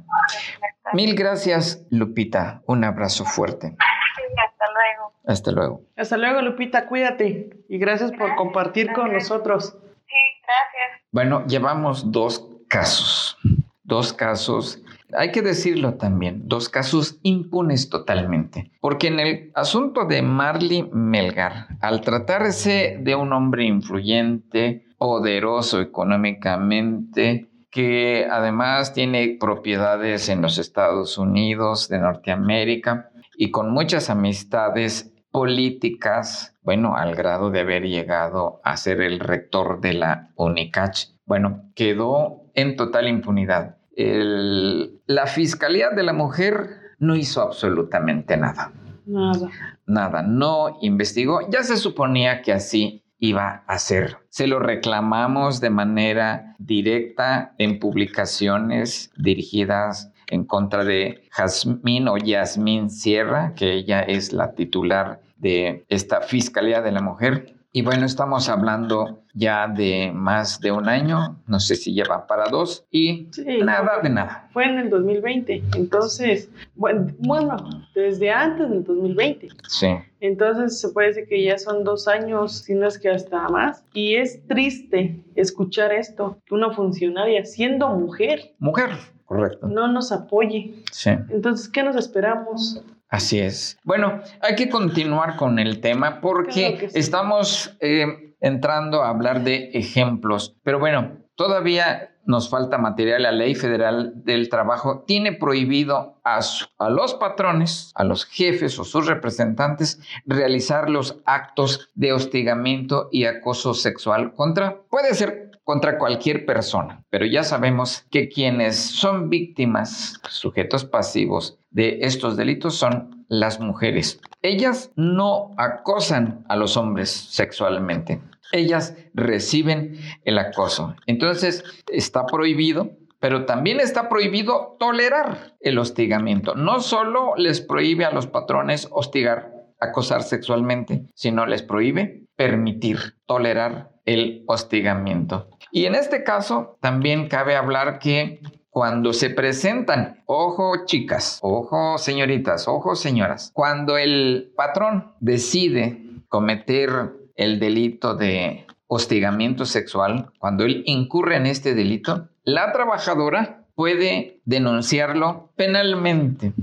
[0.93, 2.61] Mil gracias, Lupita.
[2.67, 3.69] Un abrazo fuerte.
[3.69, 5.13] Sí, hasta luego.
[5.27, 5.81] Hasta luego.
[5.97, 7.49] Hasta luego, Lupita, cuídate.
[7.67, 9.75] Y gracias por compartir con nosotros.
[10.05, 11.01] Sí, gracias.
[11.11, 13.37] Bueno, llevamos dos casos.
[13.83, 14.81] Dos casos,
[15.15, 18.71] hay que decirlo también, dos casos impunes totalmente.
[18.81, 27.49] Porque en el asunto de Marley Melgar, al tratarse de un hombre influyente, poderoso económicamente,
[27.69, 36.55] que además tiene propiedades en los Estados Unidos de Norteamérica y con muchas amistades políticas,
[36.61, 41.07] bueno, al grado de haber llegado a ser el rector de la UNICACH.
[41.25, 43.77] Bueno, quedó en total impunidad.
[43.95, 48.71] El- la Fiscalía de la Mujer no hizo absolutamente nada.
[49.05, 49.49] Nada.
[49.85, 51.41] Nada, no investigó.
[51.49, 54.17] Ya se suponía que así iba a ser.
[54.29, 62.89] Se lo reclamamos de manera directa en publicaciones dirigidas en contra de Jazmín o Yasmín
[62.89, 67.55] Sierra, que ella es la titular de esta Fiscalía de la Mujer.
[67.75, 72.43] Y bueno, estamos hablando ya de más de un año, no sé si lleva para
[72.51, 73.43] dos, y Sí.
[73.63, 74.47] nada de nada.
[74.53, 75.63] Fue en el 2020.
[75.75, 77.57] Entonces, bueno, bueno,
[77.95, 79.47] desde antes del 2020.
[79.67, 79.87] Sí,
[80.19, 83.83] Entonces se puede decir que ya son dos años, si no es que hasta más.
[83.91, 88.89] Y es triste escuchar esto, que una funcionaria siendo mujer mujer,
[89.25, 89.67] correcto.
[89.67, 90.75] no nos apoye.
[90.91, 91.09] Sí.
[91.29, 92.83] Entonces, ¿qué nos esperamos?
[93.13, 93.77] Así es.
[93.83, 96.97] Bueno, hay que continuar con el tema porque sí.
[96.97, 100.55] estamos eh, entrando a hablar de ejemplos.
[100.63, 103.21] Pero bueno, todavía nos falta material.
[103.21, 108.79] La Ley Federal del Trabajo tiene prohibido a, su- a los patrones, a los jefes
[108.79, 115.97] o sus representantes realizar los actos de hostigamiento y acoso sexual contra, puede ser contra
[115.97, 123.25] cualquier persona, pero ya sabemos que quienes son víctimas, sujetos pasivos de estos delitos son
[123.29, 124.19] las mujeres.
[124.41, 128.21] Ellas no acosan a los hombres sexualmente.
[128.51, 130.95] Ellas reciben el acoso.
[131.07, 136.55] Entonces, está prohibido, pero también está prohibido tolerar el hostigamiento.
[136.55, 139.52] No solo les prohíbe a los patrones hostigar,
[139.83, 145.49] acosar sexualmente, sino les prohíbe permitir, tolerar el hostigamiento.
[145.71, 152.67] Y en este caso, también cabe hablar que cuando se presentan, ojo chicas, ojo señoritas,
[152.67, 161.37] ojo señoras, cuando el patrón decide cometer el delito de hostigamiento sexual, cuando él incurre
[161.37, 166.53] en este delito, la trabajadora puede denunciarlo penalmente.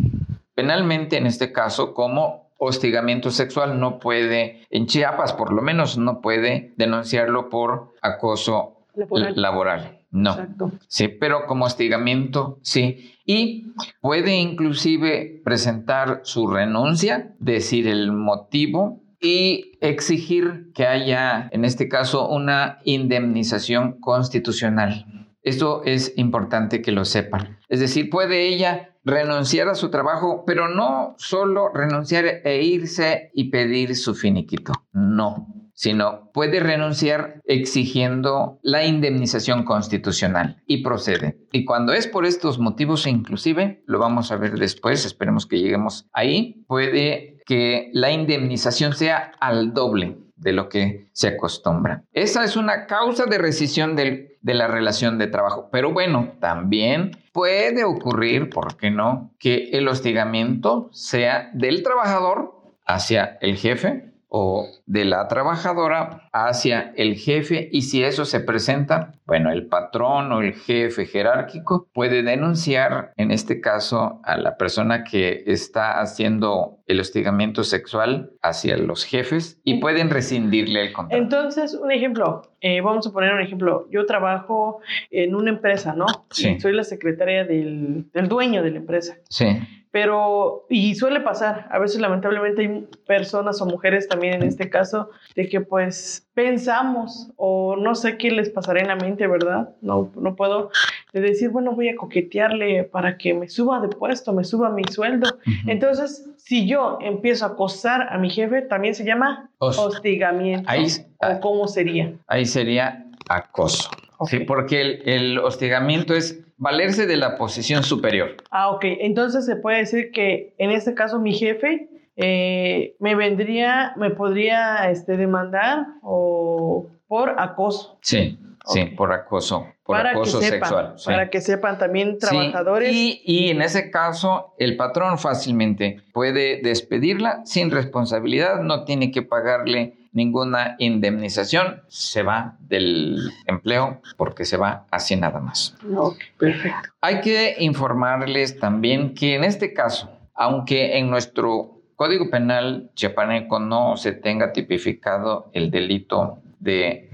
[0.54, 6.20] Penalmente, en este caso, como hostigamiento sexual, no puede, en Chiapas por lo menos, no
[6.20, 9.32] puede denunciarlo por acoso Laboral.
[9.36, 9.98] laboral.
[10.10, 10.32] No.
[10.32, 10.72] Exacto.
[10.86, 13.14] Sí, pero como hostigamiento, sí.
[13.24, 21.88] Y puede inclusive presentar su renuncia, decir el motivo y exigir que haya, en este
[21.88, 25.06] caso, una indemnización constitucional.
[25.42, 27.58] Esto es importante que lo sepan.
[27.68, 33.50] Es decir, puede ella renunciar a su trabajo, pero no solo renunciar e irse y
[33.50, 34.72] pedir su finiquito.
[34.92, 35.46] No,
[35.80, 41.38] sino puede renunciar exigiendo la indemnización constitucional y procede.
[41.52, 46.06] Y cuando es por estos motivos, inclusive, lo vamos a ver después, esperemos que lleguemos
[46.12, 52.04] ahí, puede que la indemnización sea al doble de lo que se acostumbra.
[52.12, 55.68] Esa es una causa de rescisión de la relación de trabajo.
[55.70, 62.54] Pero bueno, también puede ocurrir, ¿por qué no?, que el hostigamiento sea del trabajador
[62.86, 69.12] hacia el jefe o de la trabajadora hacia el jefe y si eso se presenta,
[69.26, 75.02] bueno, el patrón o el jefe jerárquico puede denunciar en este caso a la persona
[75.02, 81.22] que está haciendo el hostigamiento sexual hacia los jefes y pueden rescindirle el contrato.
[81.22, 83.88] Entonces, un ejemplo, eh, vamos a poner un ejemplo.
[83.90, 86.06] Yo trabajo en una empresa, ¿no?
[86.30, 86.58] Sí.
[86.60, 89.16] Soy la secretaria del, del dueño de la empresa.
[89.28, 89.58] Sí,
[89.92, 95.10] Pero, y suele pasar, a veces lamentablemente hay personas o mujeres también en este caso,
[95.34, 99.70] de que pues pensamos o no sé qué les pasará en la mente, ¿verdad?
[99.80, 100.70] No, no puedo
[101.12, 104.84] de decir, bueno, voy a coquetearle para que me suba de puesto, me suba mi
[104.84, 105.38] sueldo.
[105.66, 110.70] Entonces, si yo empiezo a acosar a mi jefe, también se llama Hos- hostigamiento.
[110.70, 110.86] Ahí-
[111.18, 112.12] ¿O cómo sería?
[112.28, 113.90] ahí sería acoso.
[114.26, 118.36] Sí, porque el, el hostigamiento es valerse de la posición superior.
[118.50, 118.84] Ah, ok.
[118.84, 124.90] Entonces se puede decir que en este caso mi jefe eh, me vendría, me podría
[124.90, 127.98] este, demandar o por acoso.
[128.02, 130.96] Sí, sí, por acoso, por acoso sexual.
[131.02, 132.92] Para que sepan también trabajadores.
[132.92, 139.22] y, y, en ese caso, el patrón fácilmente puede despedirla sin responsabilidad, no tiene que
[139.22, 145.76] pagarle ninguna indemnización, se va del empleo porque se va así nada más.
[145.96, 146.90] Ok, perfecto.
[147.00, 153.96] Hay que informarles también que en este caso, aunque en nuestro Código Penal chiapaneco no
[153.96, 157.10] se tenga tipificado el delito de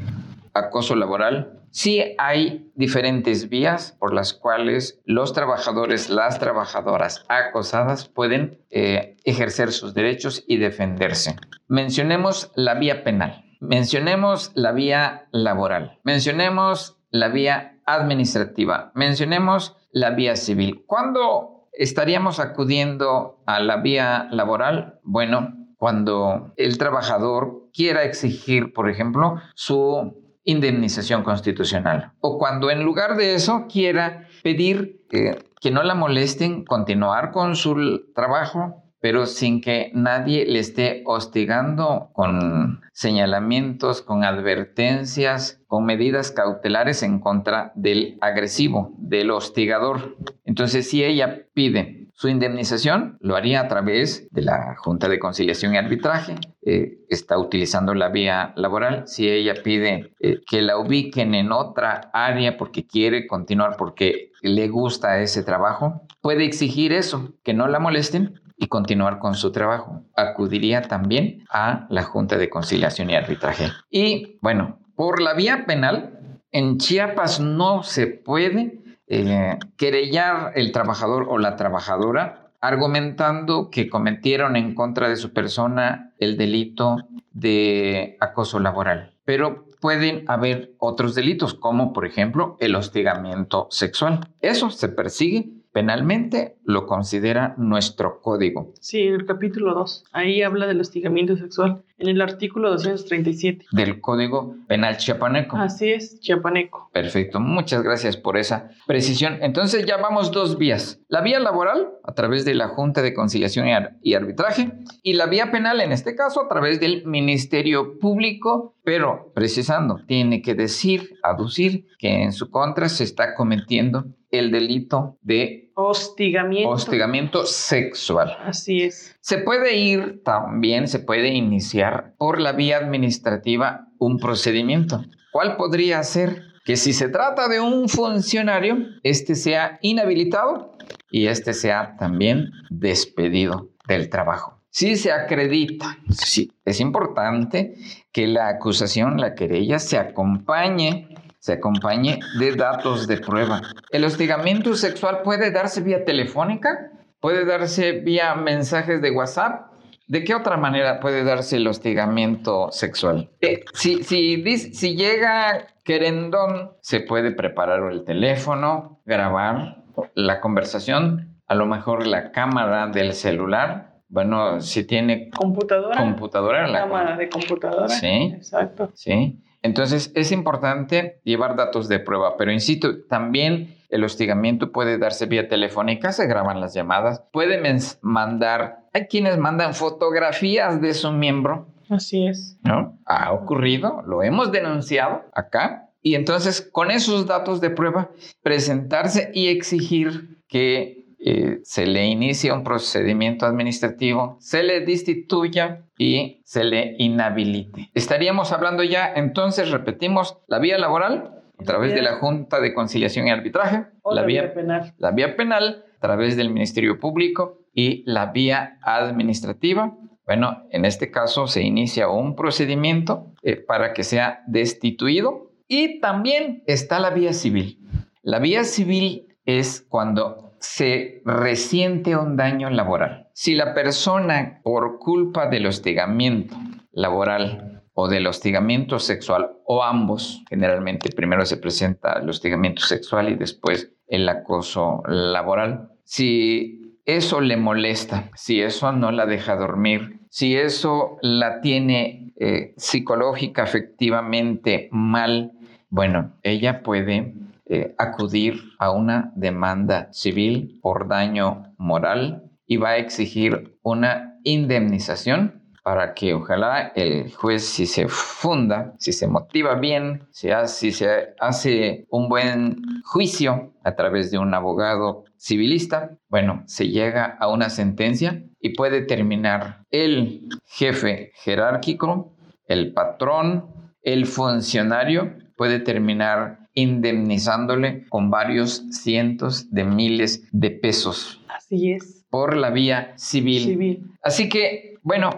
[0.54, 8.64] acoso laboral, sí hay diferentes vías por las cuales los trabajadores, las trabajadoras acosadas pueden
[8.70, 11.36] eh, ejercer sus derechos y defenderse.
[11.68, 20.34] Mencionemos la vía penal, mencionemos la vía laboral, mencionemos la vía administrativa, mencionemos la vía
[20.36, 20.82] civil.
[20.86, 24.98] ¿Cuándo estaríamos acudiendo a la vía laboral?
[25.02, 33.16] Bueno, cuando el trabajador quiera exigir, por ejemplo, su indemnización constitucional o cuando en lugar
[33.16, 39.90] de eso quiera pedir que no la molesten, continuar con su trabajo, pero sin que
[39.94, 48.94] nadie le esté hostigando con señalamientos, con advertencias, con medidas cautelares en contra del agresivo,
[48.96, 50.16] del hostigador.
[50.44, 55.74] Entonces, si ella pide su indemnización, lo haría a través de la Junta de Conciliación
[55.74, 56.36] y Arbitraje.
[56.62, 59.06] Eh, está utilizando la vía laboral.
[59.06, 64.66] Si ella pide eh, que la ubiquen en otra área porque quiere continuar, porque le
[64.68, 70.02] gusta ese trabajo, puede exigir eso, que no la molesten y continuar con su trabajo.
[70.16, 73.72] Acudiría también a la Junta de Conciliación y Arbitraje.
[73.90, 81.26] Y bueno, por la vía penal, en Chiapas no se puede eh, querellar el trabajador
[81.28, 86.96] o la trabajadora argumentando que cometieron en contra de su persona el delito
[87.32, 89.14] de acoso laboral.
[89.24, 94.20] Pero pueden haber otros delitos, como por ejemplo el hostigamiento sexual.
[94.40, 98.72] Eso se persigue penalmente lo considera nuestro código.
[98.80, 100.04] Sí, en el capítulo 2.
[100.12, 101.82] Ahí habla del hostigamiento sexual.
[101.98, 103.66] En el artículo 237.
[103.72, 105.58] Del Código Penal Chiapaneco.
[105.58, 106.88] Así es, Chiapaneco.
[106.94, 107.40] Perfecto.
[107.40, 109.36] Muchas gracias por esa precisión.
[109.42, 111.00] Entonces ya vamos dos vías.
[111.08, 113.66] La vía laboral, a través de la Junta de Conciliación
[114.02, 119.30] y Arbitraje, y la vía penal, en este caso, a través del Ministerio Público, pero
[119.34, 125.70] precisando, tiene que decir, aducir que en su contra se está cometiendo el delito de
[125.74, 126.70] hostigamiento.
[126.70, 128.36] hostigamiento sexual.
[128.44, 129.16] Así es.
[129.20, 135.04] Se puede ir también, se puede iniciar por la vía administrativa un procedimiento.
[135.32, 136.42] ¿Cuál podría ser?
[136.64, 140.76] Que si se trata de un funcionario, este sea inhabilitado
[141.10, 144.56] y este sea también despedido del trabajo.
[144.70, 147.76] Si se acredita, sí, es importante
[148.12, 151.15] que la acusación, la querella, se acompañe
[151.46, 153.62] se acompañe de datos de prueba.
[153.90, 159.70] El hostigamiento sexual puede darse vía telefónica, puede darse vía mensajes de WhatsApp.
[160.08, 163.30] ¿De qué otra manera puede darse el hostigamiento sexual?
[163.42, 171.54] Eh, si, si, si llega querendón, se puede preparar el teléfono, grabar la conversación, a
[171.54, 174.00] lo mejor la cámara del celular.
[174.08, 177.88] Bueno, si tiene computadora, computadora la cámara de computadora.
[177.88, 178.90] Sí, exacto.
[178.94, 185.26] Sí, entonces es importante llevar datos de prueba, pero insisto, también el hostigamiento puede darse
[185.26, 191.68] vía telefónica, se graban las llamadas, pueden mandar, hay quienes mandan fotografías de su miembro.
[191.88, 192.58] Así es.
[192.62, 192.98] ¿No?
[193.06, 195.90] Ha ocurrido, lo hemos denunciado acá.
[196.02, 198.10] Y entonces con esos datos de prueba,
[198.42, 206.42] presentarse y exigir que eh, se le inicia un procedimiento administrativo, se le destituya y
[206.44, 207.90] se le inhabilite.
[207.94, 213.26] Estaríamos hablando ya, entonces, repetimos, la vía laboral a través de la Junta de Conciliación
[213.26, 214.94] y Arbitraje, la, vía, penal.
[214.98, 219.96] La vía penal a través del Ministerio Público y la vía administrativa.
[220.26, 226.62] Bueno, en este caso se inicia un procedimiento eh, para que sea destituido y también
[226.66, 227.78] está la vía civil.
[228.22, 233.28] La vía civil es cuando se resiente un daño laboral.
[233.32, 236.56] Si la persona, por culpa del hostigamiento
[236.92, 243.36] laboral o del hostigamiento sexual, o ambos, generalmente primero se presenta el hostigamiento sexual y
[243.36, 250.56] después el acoso laboral, si eso le molesta, si eso no la deja dormir, si
[250.56, 255.52] eso la tiene eh, psicológica, efectivamente mal,
[255.88, 257.34] bueno, ella puede
[257.68, 265.62] eh, acudir a una demanda civil por daño moral y va a exigir una indemnización
[265.86, 271.34] para que ojalá el juez si se funda, si se motiva bien, si si se
[271.38, 277.70] hace un buen juicio a través de un abogado civilista, bueno, se llega a una
[277.70, 282.34] sentencia y puede terminar el jefe jerárquico,
[282.66, 291.42] el patrón, el funcionario, puede terminar indemnizándole con varios cientos de miles de pesos.
[291.48, 292.24] Así es.
[292.30, 293.62] Por la vía civil.
[293.64, 294.10] Civil.
[294.22, 295.30] Así que, bueno,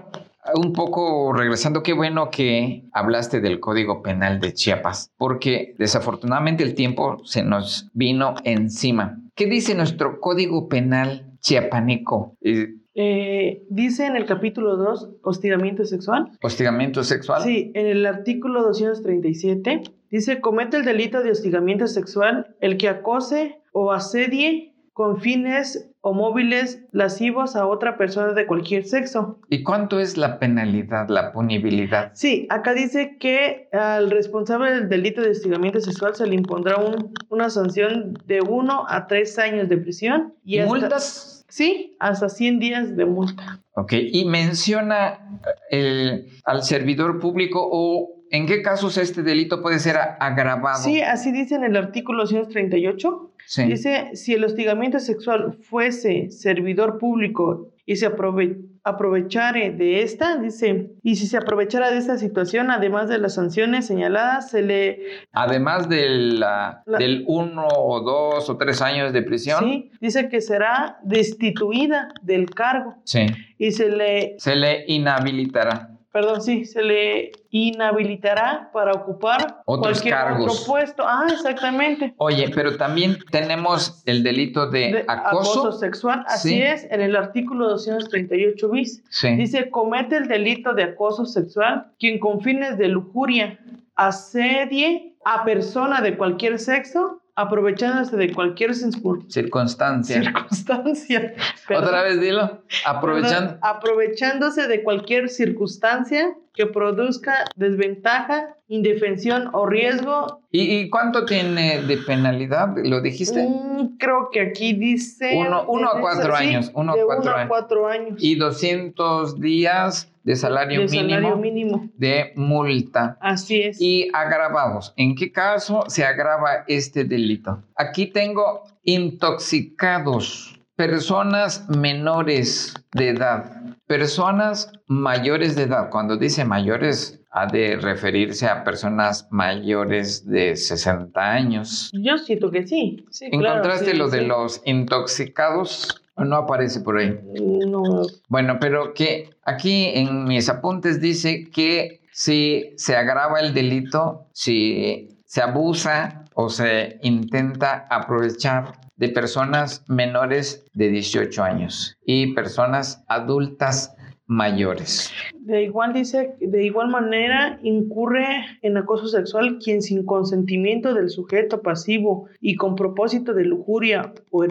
[0.55, 6.75] un poco regresando, qué bueno que hablaste del Código Penal de Chiapas, porque desafortunadamente el
[6.75, 9.21] tiempo se nos vino encima.
[9.35, 12.37] ¿Qué dice nuestro Código Penal chiapaneco?
[12.43, 16.33] Eh, Eh, dice en el capítulo 2, hostigamiento sexual.
[16.43, 17.43] ¿Hostigamiento sexual?
[17.45, 23.61] Sí, en el artículo 237 dice, comete el delito de hostigamiento sexual el que acose
[23.73, 29.39] o asedie con fines o móviles lascivos a otra persona de cualquier sexo.
[29.49, 32.11] ¿Y cuánto es la penalidad, la punibilidad?
[32.15, 37.13] Sí, acá dice que al responsable del delito de hostigamiento sexual se le impondrá un-
[37.29, 41.45] una sanción de 1 a 3 años de prisión y hasta, ¿Multas?
[41.49, 43.61] Sí, hasta 100 días de multa.
[43.75, 45.41] Ok, y menciona
[45.71, 50.83] el, al servidor público o en qué casos este delito puede ser agravado.
[50.83, 53.33] Sí, así dice en el artículo 238.
[53.47, 53.65] Sí.
[53.65, 60.91] Dice, si el hostigamiento sexual fuese servidor público y se aprove- aprovechare de esta, dice,
[61.03, 65.01] y si se aprovechara de esta situación, además de las sanciones señaladas, se le,
[65.33, 69.65] Además de la- La- del uno o dos o tres años de prisión.
[69.65, 73.27] sí, dice que será destituida del cargo Sí.
[73.59, 75.91] y se le, Se le inhabilitará.
[76.21, 80.53] Perdón, sí, se le inhabilitará para ocupar Otros cualquier cargos.
[80.61, 81.05] otro puesto.
[81.07, 82.13] Ah, exactamente.
[82.17, 85.71] Oye, pero también tenemos el delito de, De acoso.
[85.71, 86.63] sexual, así Sí.
[86.63, 89.05] es, en el artículo 238 bis.
[89.11, 89.29] Sí.
[89.37, 93.59] Dice, comete el delito de acoso sexual quien con fines de lujuria
[93.95, 100.23] asedie a persona de cualquier sexo, aprovechándose de cualquier circun- Circunstancia.
[100.23, 101.35] circunstancia.
[101.69, 102.63] Perdón, Otra vez dilo.
[102.85, 103.51] Aprovechando.
[103.53, 110.41] perdón, aprovechándose de cualquier circunstancia que produzca desventaja, indefensión o riesgo.
[110.51, 112.75] ¿Y, y cuánto tiene de penalidad?
[112.83, 113.47] ¿Lo dijiste?
[113.47, 115.37] Mm, creo que aquí dice...
[115.39, 117.49] Uno- uno a cuatro sí, años, uno de cuatro uno a años.
[117.49, 118.15] cuatro años.
[118.19, 121.89] Y 200 días de salario, de mínimo, salario mínimo.
[121.95, 123.17] de multa.
[123.21, 123.81] Así es.
[123.81, 124.93] Y agravados.
[124.97, 127.63] ¿En qué caso se agrava este delito?
[127.77, 133.53] Aquí tengo intoxicados, personas menores de edad,
[133.89, 135.91] personas mayores de edad.
[135.91, 141.91] Cuando dice mayores, ha de referirse a personas mayores de 60 años.
[141.93, 143.05] Yo siento que sí.
[143.11, 146.03] sí claro, ¿Encontraste sí, lo de los intoxicados?
[146.15, 147.19] ¿O no aparece por ahí?
[147.67, 154.27] No, Bueno, pero que aquí en mis apuntes dice que si se agrava el delito,
[154.33, 163.05] si se abusa o se intenta aprovechar de personas menores de 18 años y personas
[163.09, 163.95] adultas
[164.27, 165.11] mayores.
[165.33, 171.63] de igual dice, de igual manera incurre en acoso sexual quien sin consentimiento del sujeto
[171.63, 174.45] pasivo y con propósito de lujuria o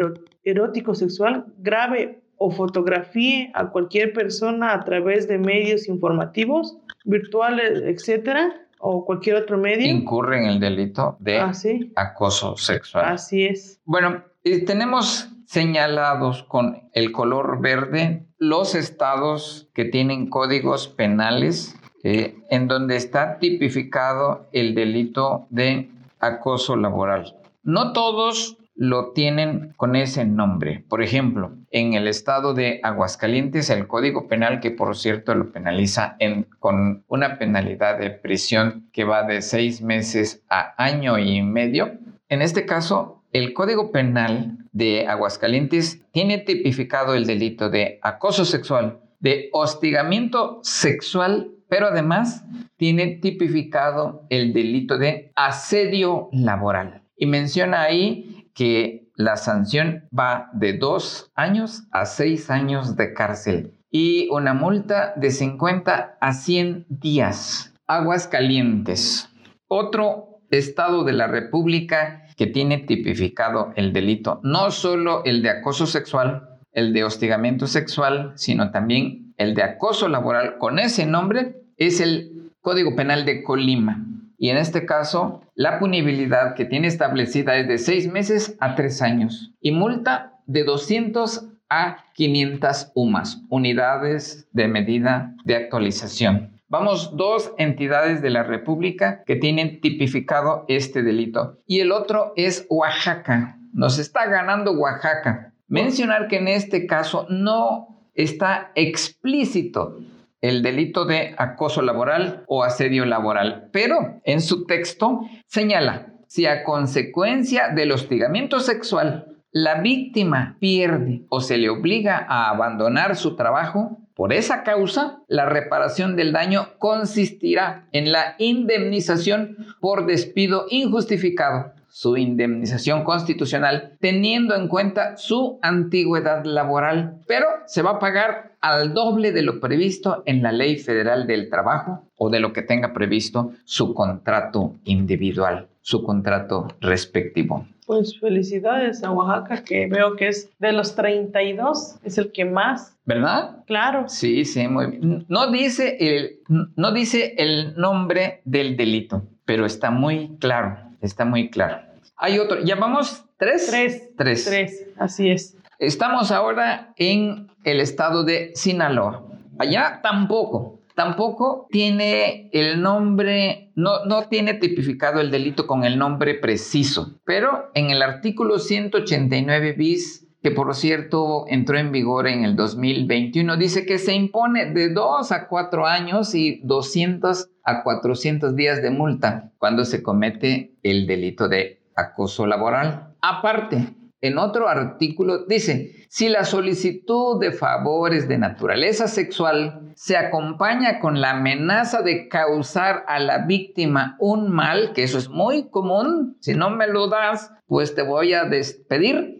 [0.43, 8.67] erótico sexual grave o fotografíe a cualquier persona a través de medios informativos, virtuales, etcétera,
[8.79, 9.87] o cualquier otro medio.
[9.87, 13.05] Incurre en el delito de Así, acoso sexual.
[13.05, 13.79] así es.
[13.85, 22.67] Bueno, tenemos señalados con el color verde los estados que tienen códigos penales eh, en
[22.67, 27.35] donde está tipificado el delito de acoso laboral.
[27.63, 30.85] No todos lo tienen con ese nombre.
[30.87, 36.15] Por ejemplo, en el estado de Aguascalientes, el Código Penal, que por cierto lo penaliza
[36.19, 41.93] en- con una penalidad de prisión que va de seis meses a año y medio,
[42.29, 48.99] en este caso, el Código Penal de Aguascalientes tiene tipificado el delito de acoso sexual,
[49.19, 52.45] de hostigamiento sexual, pero además
[52.77, 57.03] tiene tipificado el delito de asedio laboral.
[57.17, 63.73] Y menciona ahí que la sanción va de dos años a seis años de cárcel
[63.89, 67.73] y una multa de 50 a 100 días.
[67.87, 69.29] Aguascalientes.
[69.67, 75.87] Otro estado de la República que tiene tipificado el delito, no solo el de acoso
[75.87, 81.99] sexual, el de hostigamiento sexual, sino también el de acoso laboral con ese nombre, es
[81.99, 84.05] el Código Penal de Colima.
[84.37, 89.01] Y en este caso, la punibilidad que tiene establecida es de seis meses a tres
[89.01, 96.56] años y multa de 200 a 500 UMAS, unidades de medida de actualización.
[96.69, 101.59] Vamos, dos entidades de la República que tienen tipificado este delito.
[101.65, 103.57] Y el otro es Oaxaca.
[103.71, 105.53] Nos está ganando Oaxaca.
[105.69, 109.99] Mencionar que en este caso no está explícito
[110.41, 116.65] el delito de acoso laboral o asedio laboral, pero en su texto señala, si a
[116.65, 123.99] consecuencia del hostigamiento sexual la víctima pierde o se le obliga a abandonar su trabajo,
[124.17, 132.17] por esa causa, la reparación del daño consistirá en la indemnización por despido injustificado, su
[132.17, 139.31] indemnización constitucional, teniendo en cuenta su antigüedad laboral, pero se va a pagar al doble
[139.31, 143.51] de lo previsto en la Ley Federal del Trabajo o de lo que tenga previsto
[143.65, 147.67] su contrato individual, su contrato respectivo.
[147.87, 152.97] Pues felicidades a Oaxaca, que veo que es de los 32, es el que más.
[153.05, 153.63] ¿Verdad?
[153.65, 154.09] Claro.
[154.09, 155.25] Sí, sí, muy bien.
[155.29, 156.41] No dice el,
[156.75, 161.79] no dice el nombre del delito, pero está muy claro, está muy claro.
[162.17, 163.67] Hay otro, ¿llamamos tres?
[163.67, 164.09] Tres.
[164.17, 164.45] Tres.
[164.45, 165.55] Tres, así es.
[165.79, 169.23] Estamos ahora en el estado de Sinaloa.
[169.59, 176.33] Allá tampoco, tampoco tiene el nombre, no, no tiene tipificado el delito con el nombre
[176.33, 182.55] preciso, pero en el artículo 189 bis que por cierto entró en vigor en el
[182.55, 188.81] 2021, dice que se impone de 2 a 4 años y 200 a 400 días
[188.81, 193.13] de multa cuando se comete el delito de acoso laboral.
[193.21, 200.99] Aparte, en otro artículo dice, si la solicitud de favores de naturaleza sexual se acompaña
[200.99, 206.37] con la amenaza de causar a la víctima un mal, que eso es muy común,
[206.39, 209.35] si no me lo das, pues te voy a despedir.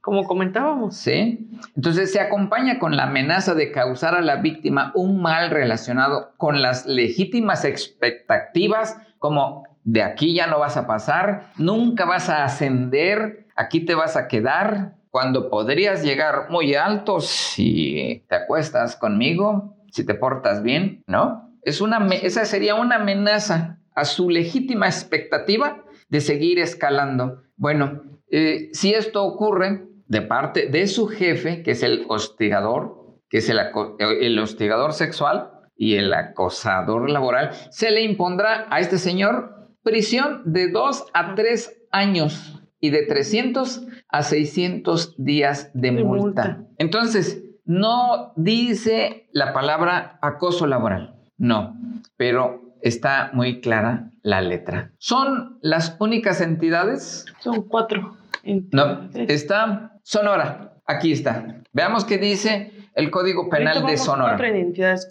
[0.00, 0.96] Como comentábamos.
[0.96, 1.50] Sí.
[1.76, 6.62] Entonces se acompaña con la amenaza de causar a la víctima un mal relacionado con
[6.62, 13.46] las legítimas expectativas como de aquí ya no vas a pasar, nunca vas a ascender,
[13.54, 20.04] aquí te vas a quedar cuando podrías llegar muy alto si te acuestas conmigo, si
[20.04, 21.56] te portas bien, ¿no?
[21.62, 27.44] Es una, esa sería una amenaza a su legítima expectativa de seguir escalando.
[27.54, 33.38] Bueno, eh, si esto ocurre de parte de su jefe, que es el hostigador, que
[33.38, 33.60] es el,
[34.20, 40.72] el hostigador sexual y el acosador laboral, se le impondrá a este señor prisión de
[40.72, 46.66] dos a tres años y de 300 a 600 días de, multa.
[46.76, 51.74] Entonces, no dice la palabra acoso laboral, no,
[52.18, 54.92] pero está muy clara la letra.
[54.98, 57.24] ¿Son las únicas entidades?
[57.40, 58.18] Son cuatro.
[58.70, 61.62] No, está Sonora, aquí está.
[61.72, 64.38] Veamos qué dice el Código Penal de Sonora.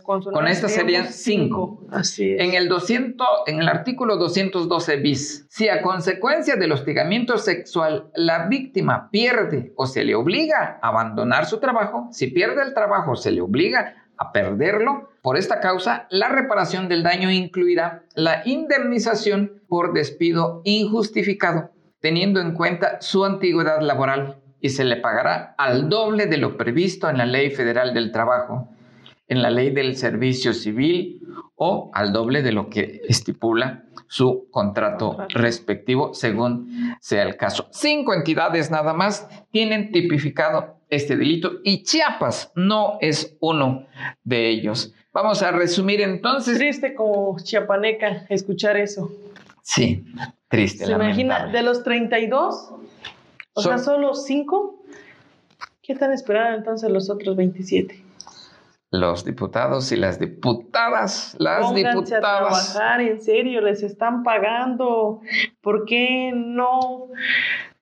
[0.03, 1.81] Con, estas serían cinco.
[1.91, 2.41] Así es.
[2.41, 8.47] En el 200, en el artículo 212 bis, si a consecuencia del hostigamiento sexual la
[8.47, 13.31] víctima pierde o se le obliga a abandonar su trabajo, si pierde el trabajo, se
[13.31, 15.09] le obliga a perderlo.
[15.21, 22.53] Por esta causa, la reparación del daño incluirá la indemnización por despido injustificado, teniendo en
[22.53, 27.26] cuenta su antigüedad laboral y se le pagará al doble de lo previsto en la
[27.26, 28.70] Ley Federal del Trabajo,
[29.28, 31.22] en la Ley del Servicio Civil
[31.55, 37.68] o al doble de lo que estipula su contrato respectivo según sea el caso.
[37.74, 43.86] Cinco entidades nada más tienen tipificado este delito y Chiapas no es uno
[44.24, 44.93] de ellos.
[45.11, 46.57] Vamos a resumir entonces.
[46.57, 49.11] Triste como chiapaneca escuchar eso.
[49.61, 50.05] Sí,
[50.47, 50.86] triste.
[50.86, 52.82] ¿Se imagina de los 32?
[53.54, 54.80] O sea, solo cinco.
[55.82, 58.04] ¿Qué están esperando entonces los otros 27?
[58.91, 62.14] Los diputados y las diputadas, las Pónganse diputadas.
[62.14, 65.22] a trabajar, en serio, les están pagando.
[65.62, 67.08] ¿Por qué no?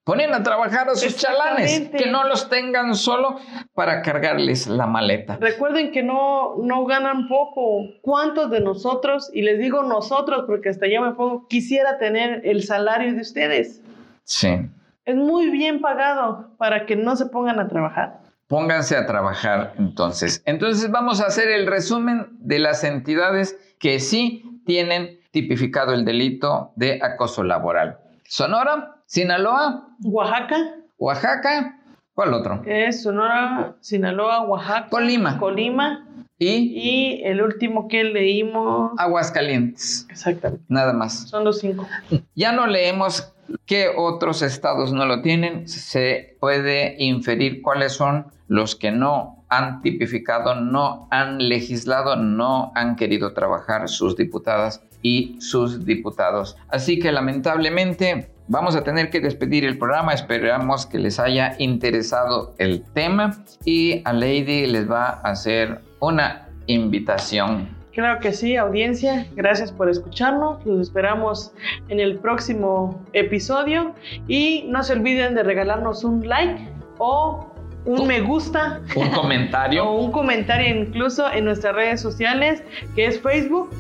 [0.04, 3.38] Ponen a trabajar a sus chalanes, que no los tengan solo
[3.74, 5.38] para cargarles la maleta.
[5.40, 7.84] Recuerden que no, no ganan poco.
[8.02, 12.64] ¿Cuántos de nosotros, y les digo nosotros porque hasta ya me pongo, quisiera tener el
[12.64, 13.82] salario de ustedes?
[14.24, 14.70] Sí.
[15.06, 18.22] Es muy bien pagado para que no se pongan a trabajar.
[18.47, 20.43] Pónganse a trabajar entonces.
[20.45, 26.72] Entonces vamos a hacer el resumen de las entidades que sí tienen tipificado el delito
[26.76, 27.97] de acoso laboral.
[28.26, 30.58] Sonora, Sinaloa, Oaxaca.
[30.97, 31.80] Oaxaca,
[32.14, 32.62] ¿cuál otro?
[32.66, 34.89] Es Sonora, Sinaloa, Oaxaca.
[34.89, 35.38] Colima.
[35.39, 36.08] Colima.
[36.42, 38.94] Y Y el último que leímos.
[38.98, 40.08] Aguascalientes.
[40.10, 40.66] Exactamente.
[40.68, 41.30] Nada más.
[41.30, 41.88] Son los cinco.
[42.36, 43.32] Ya no leemos
[43.68, 45.68] qué otros estados no lo tienen.
[45.68, 52.96] Se puede inferir cuáles son los que no han tipificado, no han legislado, no han
[52.96, 56.58] querido trabajar sus diputadas y sus diputados.
[56.70, 60.14] Así que lamentablemente vamos a tener que despedir el programa.
[60.14, 66.47] Esperamos que les haya interesado el tema y a Lady les va a hacer una
[66.68, 69.28] invitación Claro que sí, audiencia.
[69.36, 70.66] Gracias por escucharnos.
[70.66, 71.52] Los esperamos
[71.89, 73.93] en el próximo episodio.
[74.30, 77.52] Y no se olviden de regalarnos un like o
[77.84, 79.91] un me gusta un o comentario.
[79.91, 82.64] un comentario incluso en nuestras redes sociales,
[82.95, 83.72] que es Facebook,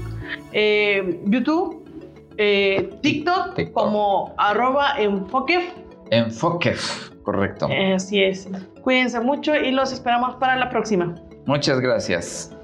[0.51, 1.80] eh, YouTube,
[2.41, 3.73] eh, TikTok, TikTok.
[3.73, 5.69] como arroba enfoque.
[6.09, 6.75] Enfoque,
[7.23, 7.67] correcto.
[7.95, 8.49] Así es.
[8.81, 11.15] Cuídense mucho y los esperamos para la próxima.
[11.45, 12.55] Muchas gracias.